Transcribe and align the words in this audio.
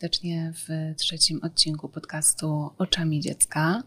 serdecznie 0.00 0.52
w 0.54 0.94
trzecim 0.96 1.40
odcinku 1.42 1.88
podcastu 1.88 2.70
Oczami 2.78 3.20
Dziecka. 3.20 3.82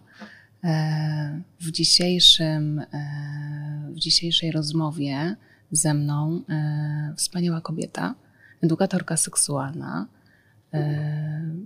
E, 0.63 1.41
w, 1.59 1.71
dzisiejszym, 1.71 2.79
e, 2.79 3.89
w 3.89 3.99
dzisiejszej 3.99 4.51
rozmowie 4.51 5.35
ze 5.71 5.93
mną 5.93 6.41
e, 6.49 7.13
wspaniała 7.17 7.61
kobieta, 7.61 8.15
edukatorka 8.61 9.17
seksualna, 9.17 10.07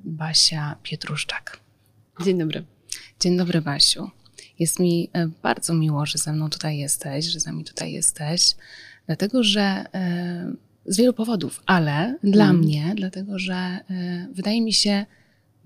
Basia 0.03 0.75
Pietruszczak. 0.83 1.59
Dzień 2.25 2.39
dobry. 2.39 2.63
Dzień 3.19 3.37
dobry, 3.37 3.61
Basiu. 3.61 4.09
Jest 4.59 4.79
mi 4.79 5.09
bardzo 5.43 5.73
miło, 5.73 6.05
że 6.05 6.17
ze 6.17 6.33
mną 6.33 6.49
tutaj 6.49 6.77
jesteś, 6.77 7.25
że 7.25 7.39
z 7.39 7.45
nami 7.45 7.63
tutaj 7.63 7.91
jesteś, 7.91 8.55
dlatego 9.07 9.43
że 9.43 9.85
z 10.85 10.97
wielu 10.97 11.13
powodów, 11.13 11.63
ale 11.65 12.17
dla 12.23 12.45
mm. 12.45 12.57
mnie, 12.57 12.93
dlatego 12.95 13.39
że 13.39 13.79
y, 13.91 14.33
wydaje 14.33 14.61
mi 14.61 14.73
się 14.73 15.05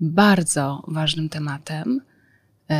bardzo 0.00 0.84
ważnym 0.88 1.28
tematem 1.28 2.00
y, 2.70 2.74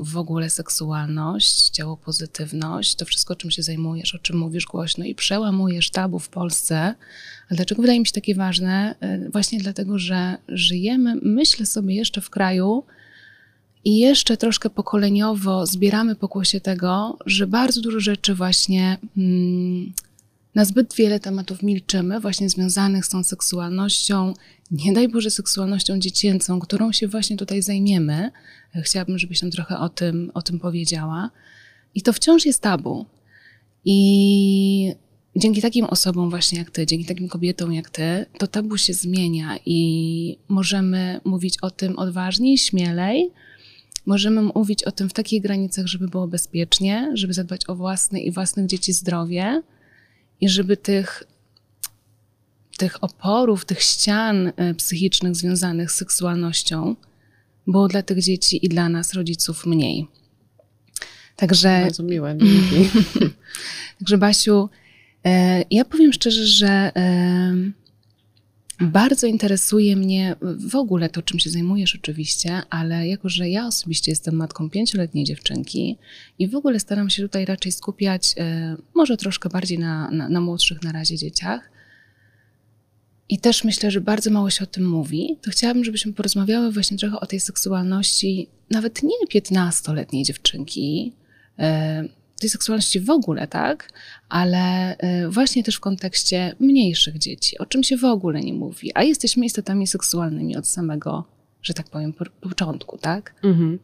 w 0.00 0.16
ogóle 0.16 0.50
seksualność, 0.50 1.70
ciało 1.70 1.96
pozytywność, 1.96 2.94
to 2.94 3.04
wszystko, 3.04 3.36
czym 3.36 3.50
się 3.50 3.62
zajmujesz, 3.62 4.14
o 4.14 4.18
czym 4.18 4.38
mówisz 4.38 4.66
głośno 4.66 5.04
i 5.04 5.14
przełamujesz 5.14 5.90
tabu 5.90 6.18
w 6.18 6.28
Polsce. 6.28 6.94
A 7.50 7.54
dlaczego 7.54 7.82
wydaje 7.82 8.00
mi 8.00 8.06
się 8.06 8.12
takie 8.12 8.34
ważne? 8.34 8.94
Y, 9.26 9.30
właśnie 9.30 9.58
dlatego, 9.58 9.98
że 9.98 10.36
żyjemy, 10.48 11.14
myślę 11.22 11.66
sobie, 11.66 11.94
jeszcze 11.94 12.20
w 12.20 12.30
kraju, 12.30 12.84
i 13.86 13.98
jeszcze 13.98 14.36
troszkę 14.36 14.70
pokoleniowo 14.70 15.66
zbieramy 15.66 16.14
pokłosie 16.14 16.60
tego, 16.60 17.18
że 17.26 17.46
bardzo 17.46 17.80
dużo 17.80 18.00
rzeczy 18.00 18.34
właśnie 18.34 18.98
mm, 19.16 19.92
na 20.56 20.64
zbyt 20.64 20.94
wiele 20.94 21.20
tematów 21.20 21.62
milczymy, 21.62 22.20
właśnie 22.20 22.48
związanych 22.48 23.06
z 23.06 23.08
tą 23.08 23.22
seksualnością, 23.22 24.34
nie 24.70 24.92
daj 24.92 25.08
Boże 25.08 25.30
seksualnością 25.30 25.98
dziecięcą, 25.98 26.60
którą 26.60 26.92
się 26.92 27.08
właśnie 27.08 27.36
tutaj 27.36 27.62
zajmiemy. 27.62 28.30
Chciałabym, 28.74 29.18
żebyś 29.18 29.42
nam 29.42 29.50
trochę 29.50 29.78
o 29.78 29.88
tym, 29.88 30.30
o 30.34 30.42
tym 30.42 30.58
powiedziała. 30.58 31.30
I 31.94 32.02
to 32.02 32.12
wciąż 32.12 32.46
jest 32.46 32.62
tabu. 32.62 33.06
I 33.84 34.92
dzięki 35.36 35.62
takim 35.62 35.84
osobom 35.84 36.30
właśnie 36.30 36.58
jak 36.58 36.70
ty, 36.70 36.86
dzięki 36.86 37.04
takim 37.04 37.28
kobietom 37.28 37.72
jak 37.72 37.90
ty, 37.90 38.26
to 38.38 38.46
tabu 38.46 38.78
się 38.78 38.94
zmienia 38.94 39.58
i 39.66 40.38
możemy 40.48 41.20
mówić 41.24 41.58
o 41.62 41.70
tym 41.70 41.98
odważniej, 41.98 42.58
śmielej. 42.58 43.30
Możemy 44.06 44.42
mówić 44.42 44.84
o 44.84 44.92
tym 44.92 45.08
w 45.08 45.12
takich 45.12 45.42
granicach, 45.42 45.86
żeby 45.86 46.08
było 46.08 46.28
bezpiecznie, 46.28 47.10
żeby 47.14 47.32
zadbać 47.32 47.68
o 47.68 47.74
własne 47.74 48.20
i 48.20 48.30
własnych 48.30 48.66
dzieci 48.66 48.92
zdrowie 48.92 49.62
i 50.40 50.48
żeby 50.48 50.76
tych, 50.76 51.22
tych 52.78 53.04
oporów, 53.04 53.64
tych 53.64 53.82
ścian 53.82 54.52
e, 54.56 54.74
psychicznych 54.74 55.36
związanych 55.36 55.92
z 55.92 55.94
seksualnością 55.94 56.96
było 57.66 57.88
dla 57.88 58.02
tych 58.02 58.22
dzieci 58.22 58.66
i 58.66 58.68
dla 58.68 58.88
nas, 58.88 59.14
rodziców, 59.14 59.66
mniej. 59.66 60.06
Także. 61.36 61.80
Bardzo 61.82 62.02
miłe. 62.02 62.36
Także, 63.98 64.18
Basiu, 64.18 64.68
e, 65.24 65.64
ja 65.70 65.84
powiem 65.84 66.12
szczerze, 66.12 66.46
że 66.46 66.92
bardzo 68.80 69.26
interesuje 69.26 69.96
mnie 69.96 70.36
w 70.58 70.76
ogóle 70.76 71.08
to, 71.08 71.22
czym 71.22 71.38
się 71.38 71.50
zajmujesz 71.50 71.96
oczywiście, 71.96 72.62
ale 72.70 73.08
jako, 73.08 73.28
że 73.28 73.48
ja 73.48 73.66
osobiście 73.66 74.12
jestem 74.12 74.34
matką 74.34 74.70
pięcioletniej 74.70 75.24
dziewczynki 75.24 75.98
i 76.38 76.48
w 76.48 76.54
ogóle 76.54 76.80
staram 76.80 77.10
się 77.10 77.22
tutaj 77.22 77.44
raczej 77.44 77.72
skupiać 77.72 78.34
e, 78.38 78.76
może 78.94 79.16
troszkę 79.16 79.48
bardziej 79.48 79.78
na, 79.78 80.10
na, 80.10 80.28
na 80.28 80.40
młodszych 80.40 80.82
na 80.82 80.92
razie 80.92 81.16
dzieciach, 81.16 81.70
i 83.28 83.38
też 83.38 83.64
myślę, 83.64 83.90
że 83.90 84.00
bardzo 84.00 84.30
mało 84.30 84.50
się 84.50 84.64
o 84.64 84.66
tym 84.66 84.88
mówi, 84.88 85.36
to 85.42 85.50
chciałabym, 85.50 85.84
żebyśmy 85.84 86.12
porozmawiały 86.12 86.72
właśnie 86.72 86.98
trochę 86.98 87.20
o 87.20 87.26
tej 87.26 87.40
seksualności 87.40 88.48
nawet 88.70 89.02
nie 89.02 89.40
15-letniej 89.40 90.24
dziewczynki, 90.24 91.12
e, 91.58 92.04
tej 92.40 92.50
seksualności 92.50 93.00
w 93.00 93.10
ogóle, 93.10 93.48
tak? 93.48 93.92
Ale 94.28 94.96
y, 95.24 95.28
właśnie 95.30 95.64
też 95.64 95.76
w 95.76 95.80
kontekście 95.80 96.54
mniejszych 96.60 97.18
dzieci, 97.18 97.58
o 97.58 97.66
czym 97.66 97.82
się 97.82 97.96
w 97.96 98.04
ogóle 98.04 98.40
nie 98.40 98.52
mówi. 98.52 98.92
A 98.94 99.02
jesteśmy 99.02 99.46
istotami 99.46 99.86
seksualnymi 99.86 100.56
od 100.56 100.68
samego, 100.68 101.35
że 101.62 101.74
tak 101.74 101.88
powiem, 101.90 102.12
początku, 102.40 102.98
tak? 102.98 103.34
Mhm. 103.44 103.78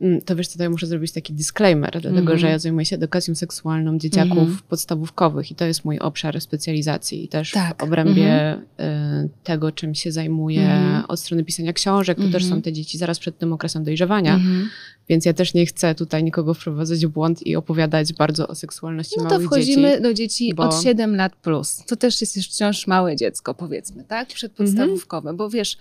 Mm, 0.00 0.20
to 0.20 0.36
wiesz, 0.36 0.48
tutaj 0.48 0.68
muszę 0.68 0.86
zrobić 0.86 1.12
taki 1.12 1.32
disclaimer, 1.32 1.90
dlatego 1.90 2.18
mm. 2.18 2.38
że 2.38 2.48
ja 2.48 2.58
zajmuję 2.58 2.84
się 2.84 2.96
edukacją 2.96 3.34
seksualną 3.34 3.98
dzieciaków 3.98 4.38
mm. 4.38 4.58
podstawówkowych 4.68 5.50
i 5.50 5.54
to 5.54 5.64
jest 5.64 5.84
mój 5.84 5.98
obszar 5.98 6.40
specjalizacji. 6.40 7.24
I 7.24 7.28
też 7.28 7.50
tak. 7.50 7.78
w 7.78 7.82
obrębie 7.82 8.52
mm. 8.78 9.24
y, 9.24 9.28
tego, 9.44 9.72
czym 9.72 9.94
się 9.94 10.12
zajmuję 10.12 10.70
mm. 10.70 11.04
od 11.08 11.20
strony 11.20 11.44
pisania 11.44 11.72
książek, 11.72 12.18
to 12.18 12.28
też 12.28 12.42
są 12.42 12.46
mhm. 12.46 12.62
te 12.62 12.72
dzieci 12.72 12.98
zaraz 12.98 13.18
przed 13.18 13.38
tym 13.38 13.52
okresem 13.52 13.84
dojrzewania, 13.84 14.34
mhm. 14.34 14.68
więc 15.08 15.24
ja 15.24 15.32
też 15.32 15.54
nie 15.54 15.66
chcę 15.66 15.94
tutaj 15.94 16.24
nikogo 16.24 16.54
wprowadzać 16.54 17.06
w 17.06 17.08
błąd 17.08 17.46
i 17.46 17.56
opowiadać 17.56 18.12
bardzo 18.12 18.48
o 18.48 18.54
seksualności 18.54 19.14
no 19.16 19.24
małych 19.24 19.38
dzieci. 19.38 19.44
No 19.44 19.50
to 19.50 19.56
wchodzimy 19.56 20.00
do 20.00 20.14
dzieci 20.14 20.54
bo... 20.54 20.62
od 20.62 20.82
7 20.82 21.16
lat 21.16 21.36
plus. 21.36 21.82
To 21.86 21.96
też 21.96 22.20
jest 22.20 22.36
już 22.36 22.46
wciąż 22.46 22.86
małe 22.86 23.16
dziecko, 23.16 23.54
powiedzmy, 23.54 24.04
tak? 24.04 24.28
Przedpodstawówkowe, 24.28 25.34
bo 25.34 25.50
wiesz, 25.50 25.76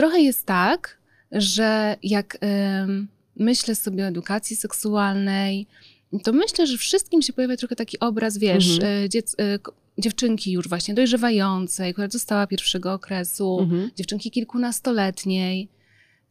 trochę 0.00 0.20
jest 0.20 0.46
tak, 0.46 0.98
że 1.32 1.96
jak 2.02 2.38
myślę 3.36 3.74
sobie 3.74 4.04
o 4.04 4.06
edukacji 4.06 4.56
seksualnej, 4.56 5.66
to 6.22 6.32
myślę, 6.32 6.66
że 6.66 6.78
wszystkim 6.78 7.22
się 7.22 7.32
pojawia 7.32 7.56
trochę 7.56 7.76
taki 7.76 7.98
obraz, 7.98 8.38
wiesz, 8.38 8.70
mhm. 8.74 9.04
E, 9.04 9.08
dziec, 9.08 9.36
e, 9.40 9.58
dziewczynki 9.98 10.52
już 10.52 10.68
właśnie 10.68 10.94
dojrzewającej, 10.94 11.92
która 11.92 12.08
dostała 12.08 12.46
pierwszego 12.46 12.92
okresu, 12.92 13.58
mhm. 13.60 13.90
dziewczynki 13.96 14.30
kilkunastoletniej. 14.30 15.68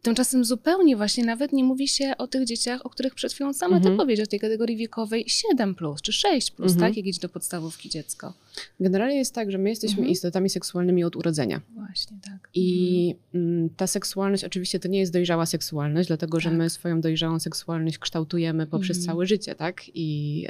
Tymczasem 0.01 0.45
zupełnie 0.45 0.97
właśnie 0.97 1.25
nawet 1.25 1.53
nie 1.53 1.63
mówi 1.63 1.87
się 1.87 2.13
o 2.17 2.27
tych 2.27 2.45
dzieciach, 2.45 2.85
o 2.85 2.89
których 2.89 3.15
przed 3.15 3.33
chwilą 3.33 3.53
sama 3.53 3.75
mhm. 3.75 3.93
ty 3.93 3.97
powiedział, 3.97 4.25
tej 4.25 4.39
kategorii 4.39 4.77
wiekowej 4.77 5.25
7 5.27 5.75
plus 5.75 6.01
czy 6.01 6.13
6 6.13 6.51
plus, 6.51 6.71
mhm. 6.71 6.89
tak? 6.89 6.97
Jak 6.97 7.05
idzie 7.05 7.21
do 7.21 7.29
podstawówki 7.29 7.89
dziecko. 7.89 8.33
Generalnie 8.79 9.17
jest 9.17 9.35
tak, 9.35 9.51
że 9.51 9.57
my 9.57 9.69
jesteśmy 9.69 9.97
mhm. 9.97 10.11
istotami 10.11 10.49
seksualnymi 10.49 11.03
od 11.03 11.15
urodzenia. 11.15 11.61
Właśnie, 11.75 12.17
tak. 12.23 12.49
I 12.53 13.15
mhm. 13.33 13.69
ta 13.77 13.87
seksualność 13.87 14.43
oczywiście 14.43 14.79
to 14.79 14.87
nie 14.87 14.99
jest 14.99 15.13
dojrzała 15.13 15.45
seksualność, 15.45 16.07
dlatego 16.07 16.37
tak. 16.37 16.41
że 16.41 16.51
my 16.51 16.69
swoją 16.69 17.01
dojrzałą 17.01 17.39
seksualność 17.39 17.97
kształtujemy 17.97 18.67
poprzez 18.67 18.97
mhm. 18.97 19.05
całe 19.05 19.25
życie, 19.25 19.55
tak? 19.55 19.81
I 19.93 20.47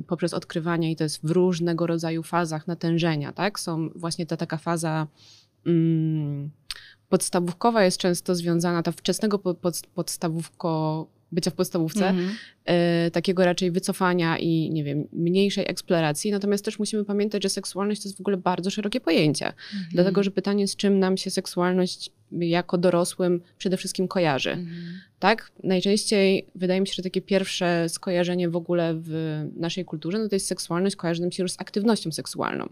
y, 0.00 0.02
poprzez 0.02 0.34
odkrywanie 0.34 0.92
i 0.92 0.96
to 0.96 1.04
jest 1.04 1.20
w 1.22 1.30
różnego 1.30 1.86
rodzaju 1.86 2.22
fazach 2.22 2.66
natężenia, 2.66 3.32
tak? 3.32 3.60
Są 3.60 3.88
właśnie 3.94 4.26
ta 4.26 4.36
taka 4.36 4.56
faza 4.56 5.06
mm, 5.66 6.50
podstawówkowa 7.12 7.84
jest 7.84 7.98
często 7.98 8.34
związana, 8.34 8.82
ta 8.82 8.92
wczesnego 8.92 9.38
pod, 9.38 9.58
podstawówko, 9.94 11.06
bycia 11.32 11.50
w 11.50 11.54
podstawówce, 11.54 12.08
mm 12.08 12.28
-hmm. 12.28 13.06
y, 13.06 13.10
takiego 13.10 13.44
raczej 13.44 13.70
wycofania 13.70 14.38
i, 14.38 14.70
nie 14.70 14.84
wiem, 14.84 15.08
mniejszej 15.12 15.64
eksploracji. 15.68 16.30
Natomiast 16.30 16.64
też 16.64 16.78
musimy 16.78 17.04
pamiętać, 17.04 17.42
że 17.42 17.48
seksualność 17.48 18.02
to 18.02 18.08
jest 18.08 18.18
w 18.18 18.20
ogóle 18.20 18.36
bardzo 18.36 18.70
szerokie 18.70 19.00
pojęcie. 19.00 19.44
Mm 19.44 19.56
-hmm. 19.56 19.92
Dlatego, 19.92 20.22
że 20.22 20.30
pytanie, 20.30 20.68
z 20.68 20.76
czym 20.76 20.98
nam 20.98 21.16
się 21.16 21.30
seksualność 21.30 22.10
jako 22.32 22.78
dorosłym 22.78 23.40
przede 23.58 23.76
wszystkim 23.76 24.08
kojarzy. 24.08 24.50
Mm 24.50 24.66
-hmm. 24.66 24.70
Tak? 25.18 25.50
Najczęściej 25.64 26.46
wydaje 26.54 26.80
mi 26.80 26.86
się, 26.86 26.94
że 26.94 27.02
takie 27.02 27.22
pierwsze 27.22 27.88
skojarzenie 27.88 28.48
w 28.48 28.56
ogóle 28.56 28.94
w 28.96 29.42
naszej 29.56 29.84
kulturze, 29.84 30.18
no 30.18 30.28
to 30.28 30.34
jest 30.34 30.46
seksualność, 30.46 30.96
kojarzy 30.96 31.20
nam 31.20 31.32
się 31.32 31.42
już 31.42 31.52
z 31.52 31.60
aktywnością 31.60 32.12
seksualną. 32.12 32.68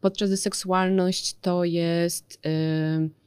Podczas 0.00 0.28
gdy 0.28 0.36
seksualność 0.36 1.36
to 1.40 1.64
jest... 1.64 2.40
Y, 2.46 3.19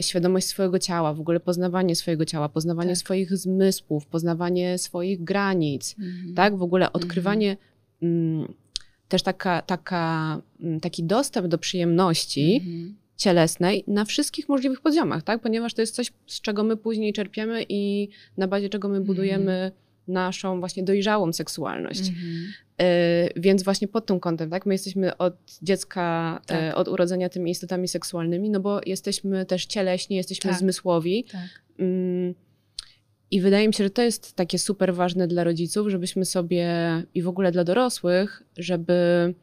świadomość 0.00 0.46
swojego 0.46 0.78
ciała, 0.78 1.14
w 1.14 1.20
ogóle 1.20 1.40
poznawanie 1.40 1.96
swojego 1.96 2.24
ciała, 2.24 2.48
poznawanie 2.48 2.90
tak. 2.90 2.98
swoich 2.98 3.36
zmysłów, 3.36 4.06
poznawanie 4.06 4.78
swoich 4.78 5.24
granic, 5.24 5.96
mhm. 5.98 6.34
tak? 6.34 6.56
W 6.56 6.62
ogóle 6.62 6.92
odkrywanie 6.92 7.56
mhm. 8.02 8.54
też 9.08 9.22
taka, 9.22 9.62
taka, 9.62 10.40
mm, 10.60 10.80
taki 10.80 11.04
dostęp 11.04 11.46
do 11.46 11.58
przyjemności 11.58 12.54
mhm. 12.54 12.96
cielesnej 13.16 13.84
na 13.86 14.04
wszystkich 14.04 14.48
możliwych 14.48 14.80
poziomach, 14.80 15.22
tak? 15.22 15.42
Ponieważ 15.42 15.74
to 15.74 15.82
jest 15.82 15.94
coś, 15.94 16.12
z 16.26 16.40
czego 16.40 16.64
my 16.64 16.76
później 16.76 17.12
czerpiemy 17.12 17.64
i 17.68 18.08
na 18.36 18.48
bazie 18.48 18.68
czego 18.68 18.88
my 18.88 19.00
budujemy 19.00 19.72
naszą 20.08 20.60
właśnie 20.60 20.82
dojrzałą 20.82 21.32
seksualność. 21.32 22.08
Mhm. 22.08 22.52
Y, 22.82 23.32
więc 23.36 23.62
właśnie 23.62 23.88
pod 23.88 24.06
tym 24.06 24.20
kątem, 24.20 24.50
tak, 24.50 24.66
my 24.66 24.74
jesteśmy 24.74 25.16
od 25.16 25.34
dziecka, 25.62 26.40
y, 26.44 26.46
tak. 26.46 26.76
od 26.76 26.88
urodzenia 26.88 27.28
tymi 27.28 27.50
istotami 27.50 27.88
seksualnymi, 27.88 28.50
no 28.50 28.60
bo 28.60 28.80
jesteśmy 28.86 29.46
też 29.46 29.66
cieleśni, 29.66 30.16
jesteśmy 30.16 30.50
tak. 30.50 30.58
zmysłowi. 30.58 31.24
Tak. 31.24 31.62
Mm, 31.78 32.34
I 33.30 33.40
wydaje 33.40 33.68
mi 33.68 33.74
się, 33.74 33.84
że 33.84 33.90
to 33.90 34.02
jest 34.02 34.36
takie 34.36 34.58
super 34.58 34.94
ważne 34.94 35.26
dla 35.26 35.44
rodziców, 35.44 35.88
żebyśmy 35.88 36.24
sobie 36.24 36.68
i 37.14 37.22
w 37.22 37.28
ogóle 37.28 37.52
dla 37.52 37.64
dorosłych, 37.64 38.42
żeby 38.56 39.34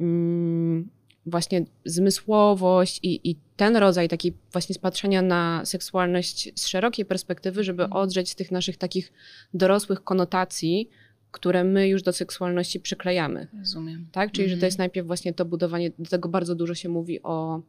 mm, 0.00 0.88
właśnie 1.26 1.64
zmysłowość 1.84 3.00
i, 3.02 3.30
i 3.30 3.36
ten 3.56 3.76
rodzaj 3.76 4.08
takiej 4.08 4.32
właśnie 4.52 4.74
spatrzenia 4.74 5.22
na 5.22 5.64
seksualność 5.64 6.60
z 6.60 6.66
szerokiej 6.66 7.04
perspektywy, 7.04 7.64
żeby 7.64 7.82
mhm. 7.82 8.02
odrzeć 8.02 8.30
z 8.30 8.34
tych 8.34 8.50
naszych 8.50 8.76
takich 8.76 9.12
dorosłych 9.54 10.04
konotacji, 10.04 10.90
które 11.32 11.64
my 11.64 11.88
już 11.88 12.02
do 12.02 12.12
seksualności 12.12 12.80
przyklejamy. 12.80 13.46
Rozumiem. 13.58 14.06
Tak? 14.12 14.32
Czyli, 14.32 14.48
że 14.48 14.56
to 14.56 14.64
jest 14.64 14.76
mhm. 14.76 14.84
najpierw 14.84 15.06
właśnie 15.06 15.34
to 15.34 15.44
budowanie, 15.44 15.90
do 15.98 16.10
tego 16.10 16.28
bardzo 16.28 16.54
dużo 16.54 16.74
się 16.74 16.88
mówi 16.88 17.22
o 17.22 17.62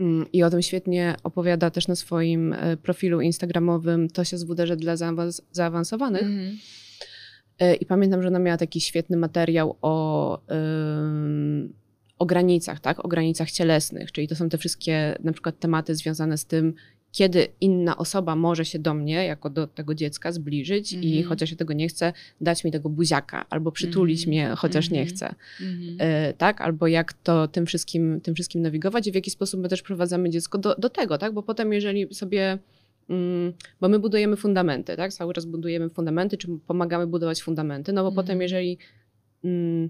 Mm, 0.00 0.26
I 0.32 0.42
o 0.42 0.50
tym 0.50 0.62
świetnie 0.62 1.16
opowiada 1.22 1.70
też 1.70 1.88
na 1.88 1.96
swoim 1.96 2.52
e, 2.52 2.76
profilu 2.76 3.20
instagramowym 3.20 4.08
To 4.08 4.24
się 4.24 4.38
zwuderze 4.38 4.76
dla 4.76 4.96
zaawansowanych. 5.50 6.22
Mhm. 6.22 6.58
E, 7.58 7.74
I 7.74 7.86
pamiętam, 7.86 8.22
że 8.22 8.28
ona 8.28 8.38
miała 8.38 8.56
taki 8.56 8.80
świetny 8.80 9.16
materiał 9.16 9.76
o, 9.82 10.40
o 12.18 12.26
granicach, 12.26 12.80
tak? 12.80 13.04
o 13.04 13.08
granicach 13.08 13.50
cielesnych, 13.50 14.12
czyli 14.12 14.28
to 14.28 14.34
są 14.34 14.48
te 14.48 14.58
wszystkie 14.58 15.16
na 15.24 15.32
przykład 15.32 15.58
tematy 15.58 15.94
związane 15.94 16.38
z 16.38 16.46
tym, 16.46 16.74
kiedy 17.14 17.48
inna 17.60 17.96
osoba 17.96 18.36
może 18.36 18.64
się 18.64 18.78
do 18.78 18.94
mnie, 18.94 19.24
jako 19.24 19.50
do 19.50 19.66
tego 19.66 19.94
dziecka, 19.94 20.32
zbliżyć 20.32 20.92
mm 20.92 21.04
-hmm. 21.04 21.08
i 21.08 21.10
mhm. 21.10 21.28
chociaż 21.28 21.50
ja 21.50 21.56
tego 21.56 21.72
nie 21.72 21.88
chcę, 21.88 22.12
dać 22.40 22.64
mi 22.64 22.70
tego 22.70 22.88
buziaka, 22.88 23.46
albo 23.50 23.72
przytulić 23.72 24.18
mm 24.18 24.24
-hmm. 24.24 24.48
mnie, 24.48 24.56
chociaż 24.56 24.86
mm 24.86 24.90
-hmm. 24.90 24.94
nie 24.94 25.00
mhm. 25.00 25.16
chcę. 25.16 25.34
Mhm. 25.60 25.96
E, 25.98 26.32
tak? 26.32 26.60
Albo 26.60 26.86
jak 26.86 27.12
to 27.12 27.48
tym 27.48 27.66
wszystkim, 27.66 28.20
tym 28.20 28.34
wszystkim 28.34 28.62
nawigować 28.62 29.06
i 29.06 29.12
w 29.12 29.14
jaki 29.14 29.30
sposób 29.30 29.60
my 29.60 29.68
też 29.68 29.82
prowadzamy 29.82 30.30
dziecko 30.30 30.58
do, 30.58 30.74
do 30.74 30.90
tego, 30.90 31.18
tak? 31.18 31.32
Bo 31.32 31.42
potem, 31.42 31.72
jeżeli 31.72 32.14
sobie 32.14 32.58
mm, 33.08 33.52
bo 33.80 33.88
my 33.88 33.98
budujemy 33.98 34.36
fundamenty, 34.36 34.96
tak? 34.96 35.12
Cały 35.12 35.34
czas 35.34 35.44
budujemy 35.44 35.90
fundamenty, 35.90 36.36
czy 36.36 36.48
pomagamy 36.66 37.06
budować 37.06 37.42
fundamenty, 37.42 37.92
no 37.92 38.02
bo 38.02 38.12
potem, 38.12 38.42
jeżeli 38.42 38.78
mm, 39.44 39.88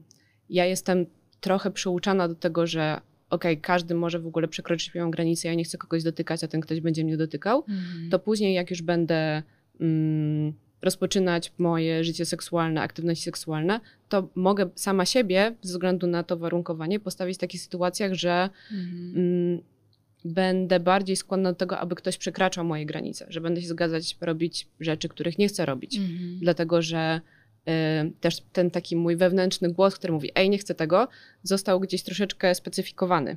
ja 0.50 0.66
jestem 0.66 1.06
trochę 1.40 1.70
przyuczana 1.70 2.28
do 2.28 2.34
tego, 2.34 2.66
że 2.66 3.00
okej, 3.34 3.52
okay, 3.52 3.62
każdy 3.62 3.94
może 3.94 4.18
w 4.18 4.26
ogóle 4.26 4.48
przekroczyć 4.48 4.94
moją 4.94 5.10
granicę, 5.10 5.48
ja 5.48 5.54
nie 5.54 5.64
chcę 5.64 5.78
kogoś 5.78 6.02
dotykać, 6.02 6.44
a 6.44 6.48
ten 6.48 6.60
ktoś 6.60 6.80
będzie 6.80 7.04
mnie 7.04 7.16
dotykał, 7.16 7.64
mm. 7.68 8.10
to 8.10 8.18
później 8.18 8.54
jak 8.54 8.70
już 8.70 8.82
będę 8.82 9.42
mm, 9.80 10.52
rozpoczynać 10.82 11.52
moje 11.58 12.04
życie 12.04 12.24
seksualne, 12.24 12.80
aktywności 12.80 13.24
seksualne, 13.24 13.80
to 14.08 14.28
mogę 14.34 14.70
sama 14.74 15.06
siebie, 15.06 15.54
ze 15.62 15.72
względu 15.72 16.06
na 16.06 16.22
to 16.22 16.36
warunkowanie, 16.36 17.00
postawić 17.00 17.36
w 17.36 17.40
takich 17.40 17.60
sytuacjach, 17.60 18.14
że 18.14 18.50
mhm. 18.72 19.12
mm. 19.16 19.60
będę 20.24 20.80
bardziej 20.80 21.16
skłonna 21.16 21.52
do 21.52 21.56
tego, 21.56 21.78
aby 21.78 21.94
ktoś 21.94 22.18
przekraczał 22.18 22.64
moje 22.64 22.86
granice, 22.86 23.26
że 23.28 23.40
będę 23.40 23.62
się 23.62 23.68
zgadzać 23.68 24.16
robić 24.20 24.68
rzeczy, 24.80 25.08
których 25.08 25.38
nie 25.38 25.48
chcę 25.48 25.66
robić, 25.66 25.98
mhm. 25.98 26.38
dlatego 26.40 26.82
że 26.82 27.20
też 28.20 28.40
ten 28.52 28.70
taki 28.70 28.96
mój 28.96 29.16
wewnętrzny 29.16 29.72
głos, 29.72 29.94
który 29.94 30.12
mówi, 30.12 30.30
ej, 30.34 30.50
nie 30.50 30.58
chcę 30.58 30.74
tego, 30.74 31.08
został 31.42 31.80
gdzieś 31.80 32.02
troszeczkę 32.02 32.54
specyfikowany. 32.54 33.36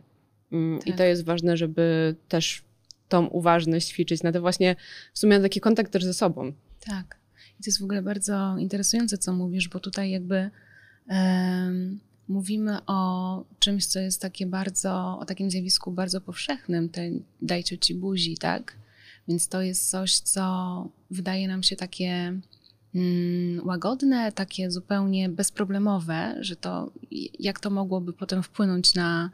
Tak. 0.79 0.87
I 0.87 0.93
to 0.93 1.03
jest 1.03 1.25
ważne, 1.25 1.57
żeby 1.57 2.15
też 2.27 2.63
tą 3.09 3.25
uważność 3.25 3.87
ćwiczyć 3.87 4.23
na 4.23 4.31
to 4.31 4.41
właśnie 4.41 4.75
w 5.13 5.19
sumie 5.19 5.39
taki 5.39 5.59
kontakt 5.59 5.91
też 5.91 6.03
ze 6.03 6.13
sobą. 6.13 6.51
Tak. 6.79 7.17
I 7.59 7.63
to 7.63 7.69
jest 7.69 7.79
w 7.79 7.83
ogóle 7.83 8.01
bardzo 8.01 8.57
interesujące, 8.57 9.17
co 9.17 9.33
mówisz, 9.33 9.69
bo 9.69 9.79
tutaj 9.79 10.11
jakby 10.11 10.49
um, 11.09 11.99
mówimy 12.27 12.77
o 12.85 13.43
czymś, 13.59 13.85
co 13.85 13.99
jest 13.99 14.21
takie 14.21 14.45
bardzo, 14.45 15.17
o 15.19 15.25
takim 15.25 15.51
zjawisku 15.51 15.91
bardzo 15.91 16.21
powszechnym, 16.21 16.89
te 16.89 17.09
dajcie 17.41 17.77
ci 17.77 17.95
buzi, 17.95 18.37
tak? 18.37 18.75
Więc 19.27 19.47
to 19.47 19.61
jest 19.61 19.89
coś, 19.89 20.19
co 20.19 20.87
wydaje 21.11 21.47
nam 21.47 21.63
się 21.63 21.75
takie 21.75 22.39
łagodne, 23.63 24.31
takie 24.31 24.71
zupełnie 24.71 25.29
bezproblemowe, 25.29 26.35
że 26.39 26.55
to 26.55 26.91
jak 27.39 27.59
to 27.59 27.69
mogłoby 27.69 28.13
potem 28.13 28.43
wpłynąć 28.43 28.93
na 28.93 29.29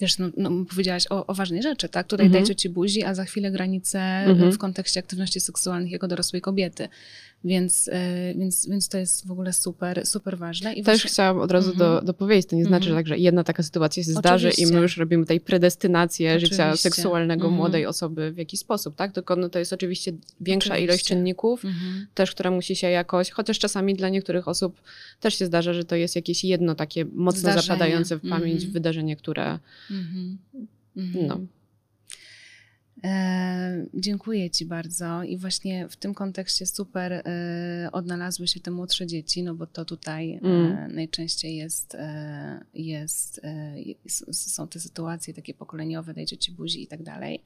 wiesz, 0.00 0.18
no, 0.18 0.28
no 0.36 0.50
powiedziałaś 0.70 1.06
o, 1.10 1.26
o, 1.26 1.34
ważnej 1.34 1.62
rzeczy, 1.62 1.88
tak? 1.88 2.06
Tutaj 2.06 2.26
mhm. 2.26 2.42
dajcie 2.42 2.56
ci 2.56 2.68
buzi, 2.68 3.04
a 3.04 3.14
za 3.14 3.24
chwilę 3.24 3.50
granice 3.50 4.00
mhm. 4.00 4.52
w 4.52 4.58
kontekście 4.58 5.00
aktywności 5.00 5.40
seksualnych 5.40 5.92
jako 5.92 6.08
dorosłej 6.08 6.42
kobiety. 6.42 6.88
Więc, 7.46 7.88
e, 7.92 8.34
więc, 8.34 8.68
więc 8.68 8.88
to 8.88 8.98
jest 8.98 9.26
w 9.26 9.30
ogóle 9.30 9.52
super, 9.52 10.06
super 10.06 10.38
ważne. 10.38 10.72
I 10.72 10.82
Też 10.82 10.96
właśnie... 10.96 11.10
chciałam 11.10 11.40
od 11.40 11.50
razu 11.50 11.74
do, 11.74 11.86
mhm. 11.86 12.04
dopowiedzieć, 12.04 12.46
to 12.46 12.56
nie 12.56 12.64
znaczy, 12.64 12.88
że, 12.88 12.94
tak, 12.94 13.06
że 13.06 13.18
jedna 13.18 13.44
taka 13.44 13.62
sytuacja 13.62 14.04
się 14.04 14.10
zdarzy 14.10 14.48
Oczywiście. 14.48 14.74
i 14.74 14.76
my 14.76 14.82
już 14.82 14.96
robimy 14.96 15.26
tej 15.26 15.40
predestynację 15.40 16.30
Oczywiście. 16.30 16.54
życia 16.54 16.76
seksualnego 16.76 17.44
mhm. 17.44 17.54
młodej 17.54 17.86
osoby 17.86 18.32
w 18.32 18.36
jakiś 18.36 18.60
sposób, 18.60 18.96
tak? 18.96 19.12
Tylko 19.12 19.36
no, 19.36 19.48
to 19.48 19.58
jest 19.58 19.72
oczywiście 19.72 20.12
większa 20.40 20.70
oczywiście. 20.70 20.84
ilość 20.84 21.04
czynników, 21.04 21.64
mhm. 21.64 22.06
też, 22.14 22.30
która 22.30 22.50
musi 22.50 22.76
się 22.76 22.90
jakoś, 22.90 23.30
chociaż 23.30 23.58
czasami 23.58 23.94
dla 23.94 24.08
niektórych 24.08 24.48
osób 24.48 24.80
też 25.20 25.38
się 25.38 25.46
zdarza, 25.46 25.72
że 25.72 25.84
to 25.84 25.96
jest 25.96 26.16
jakieś 26.16 26.44
jedno 26.44 26.74
takie 26.74 27.04
mocno 27.04 27.40
Zdarzenie. 27.40 27.62
zapadające 27.62 28.16
w 28.16 28.28
pamięć 28.28 28.66
wydarzenie, 28.66 29.16
które 29.16 29.58
no, 30.96 31.40
E, 33.04 33.86
dziękuję 33.94 34.50
Ci 34.50 34.66
bardzo 34.66 35.22
i 35.22 35.36
właśnie 35.36 35.88
w 35.88 35.96
tym 35.96 36.14
kontekście 36.14 36.66
super 36.66 37.12
e, 37.12 37.88
odnalazły 37.92 38.48
się 38.48 38.60
te 38.60 38.70
młodsze 38.70 39.06
dzieci, 39.06 39.42
no 39.42 39.54
bo 39.54 39.66
to 39.66 39.84
tutaj 39.84 40.32
e, 40.32 40.40
mm. 40.40 40.94
najczęściej 40.94 41.56
jest, 41.56 41.96
jest, 42.74 43.40
są 44.32 44.68
te 44.68 44.80
sytuacje 44.80 45.34
takie 45.34 45.54
pokoleniowe, 45.54 46.14
dajcie 46.14 46.36
Ci 46.36 46.52
buzi 46.52 46.82
i 46.82 46.86
tak 46.86 47.02
dalej. 47.02 47.42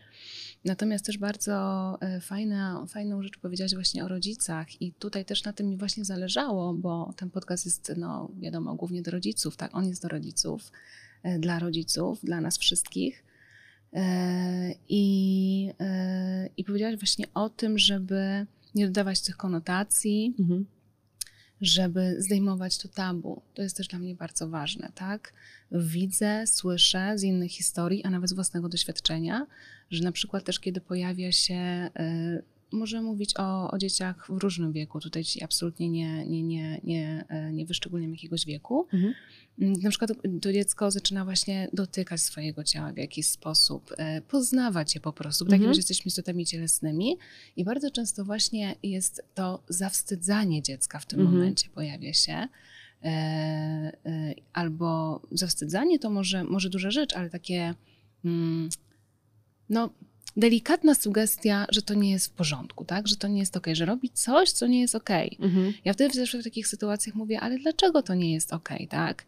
Natomiast 0.64 1.04
też 1.04 1.18
bardzo 1.18 1.98
fajna, 2.20 2.86
fajną 2.88 3.22
rzecz 3.22 3.38
powiedziałaś 3.38 3.74
właśnie 3.74 4.04
o 4.04 4.08
rodzicach 4.08 4.82
i 4.82 4.92
tutaj 4.92 5.24
też 5.24 5.44
na 5.44 5.52
tym 5.52 5.68
mi 5.68 5.76
właśnie 5.76 6.04
zależało, 6.04 6.74
bo 6.74 7.14
ten 7.16 7.30
podcast 7.30 7.64
jest, 7.64 7.92
no 7.96 8.30
wiadomo, 8.40 8.74
głównie 8.74 9.02
do 9.02 9.10
rodziców, 9.10 9.56
tak, 9.56 9.74
on 9.74 9.86
jest 9.86 10.02
do 10.02 10.08
rodziców, 10.08 10.72
dla 11.38 11.58
rodziców, 11.58 12.24
dla 12.24 12.40
nas 12.40 12.58
wszystkich. 12.58 13.29
E, 13.92 14.74
I, 14.88 15.72
e, 15.80 16.48
I 16.56 16.64
powiedziałaś 16.64 16.96
właśnie 16.96 17.26
o 17.34 17.48
tym, 17.48 17.78
żeby 17.78 18.46
nie 18.74 18.86
dodawać 18.86 19.20
tych 19.20 19.36
konotacji, 19.36 20.34
mhm. 20.38 20.66
żeby 21.60 22.22
zdejmować 22.22 22.78
to 22.78 22.88
tabu. 22.88 23.42
To 23.54 23.62
jest 23.62 23.76
też 23.76 23.88
dla 23.88 23.98
mnie 23.98 24.14
bardzo 24.14 24.48
ważne, 24.48 24.92
tak? 24.94 25.32
Widzę, 25.72 26.44
słyszę 26.46 27.18
z 27.18 27.22
innych 27.22 27.50
historii, 27.50 28.04
a 28.04 28.10
nawet 28.10 28.30
z 28.30 28.32
własnego 28.32 28.68
doświadczenia, 28.68 29.46
że 29.90 30.04
na 30.04 30.12
przykład 30.12 30.44
też 30.44 30.60
kiedy 30.60 30.80
pojawia 30.80 31.32
się 31.32 31.90
e, 32.72 32.76
możemy 32.76 33.02
mówić 33.02 33.34
o, 33.36 33.70
o 33.70 33.78
dzieciach 33.78 34.26
w 34.26 34.42
różnym 34.42 34.72
wieku. 34.72 35.00
Tutaj 35.00 35.24
ci 35.24 35.42
absolutnie 35.42 35.90
nie, 35.90 36.26
nie, 36.26 36.42
nie, 36.42 36.80
nie, 36.84 37.24
nie 37.52 37.66
wyszczególniam 37.66 38.10
jakiegoś 38.10 38.46
wieku. 38.46 38.86
Mhm. 38.92 39.14
Na 39.58 39.90
przykład 39.90 40.12
to 40.42 40.52
dziecko 40.52 40.90
zaczyna 40.90 41.24
właśnie 41.24 41.68
dotykać 41.72 42.20
swojego 42.20 42.64
ciała 42.64 42.92
w 42.92 42.96
jakiś 42.96 43.26
sposób, 43.26 43.94
e, 43.98 44.20
poznawać 44.20 44.94
je 44.94 45.00
po 45.00 45.12
prostu, 45.12 45.44
mhm. 45.44 45.60
tak 45.60 45.68
jak 45.68 45.76
jesteśmy 45.76 46.08
istotami 46.08 46.46
cielesnymi 46.46 47.16
i 47.56 47.64
bardzo 47.64 47.90
często 47.90 48.24
właśnie 48.24 48.74
jest 48.82 49.22
to 49.34 49.62
zawstydzanie 49.68 50.62
dziecka 50.62 50.98
w 50.98 51.06
tym 51.06 51.20
mhm. 51.20 51.38
momencie 51.38 51.70
pojawia 51.70 52.12
się. 52.12 52.48
E, 53.02 53.08
e, 54.06 54.34
albo 54.52 55.20
zawstydzanie 55.30 55.98
to 55.98 56.10
może, 56.10 56.44
może 56.44 56.70
duża 56.70 56.90
rzecz, 56.90 57.16
ale 57.16 57.30
takie 57.30 57.74
mm, 58.24 58.68
no 59.70 59.90
delikatna 60.36 60.94
sugestia, 60.94 61.66
że 61.68 61.82
to 61.82 61.94
nie 61.94 62.10
jest 62.10 62.26
w 62.26 62.30
porządku, 62.30 62.84
tak? 62.84 63.08
Że 63.08 63.16
to 63.16 63.28
nie 63.28 63.40
jest 63.40 63.56
ok, 63.56 63.66
że 63.72 63.84
robi 63.84 64.10
coś, 64.10 64.50
co 64.50 64.66
nie 64.66 64.80
jest 64.80 64.94
ok. 64.94 65.10
Mhm. 65.40 65.72
Ja 65.84 65.92
wtedy 65.92 66.14
zawsze 66.14 66.38
w 66.38 66.44
takich 66.44 66.68
sytuacjach 66.68 67.14
mówię, 67.14 67.40
ale 67.40 67.58
dlaczego 67.58 68.02
to 68.02 68.14
nie 68.14 68.32
jest 68.32 68.52
ok, 68.52 68.68
tak? 68.88 69.24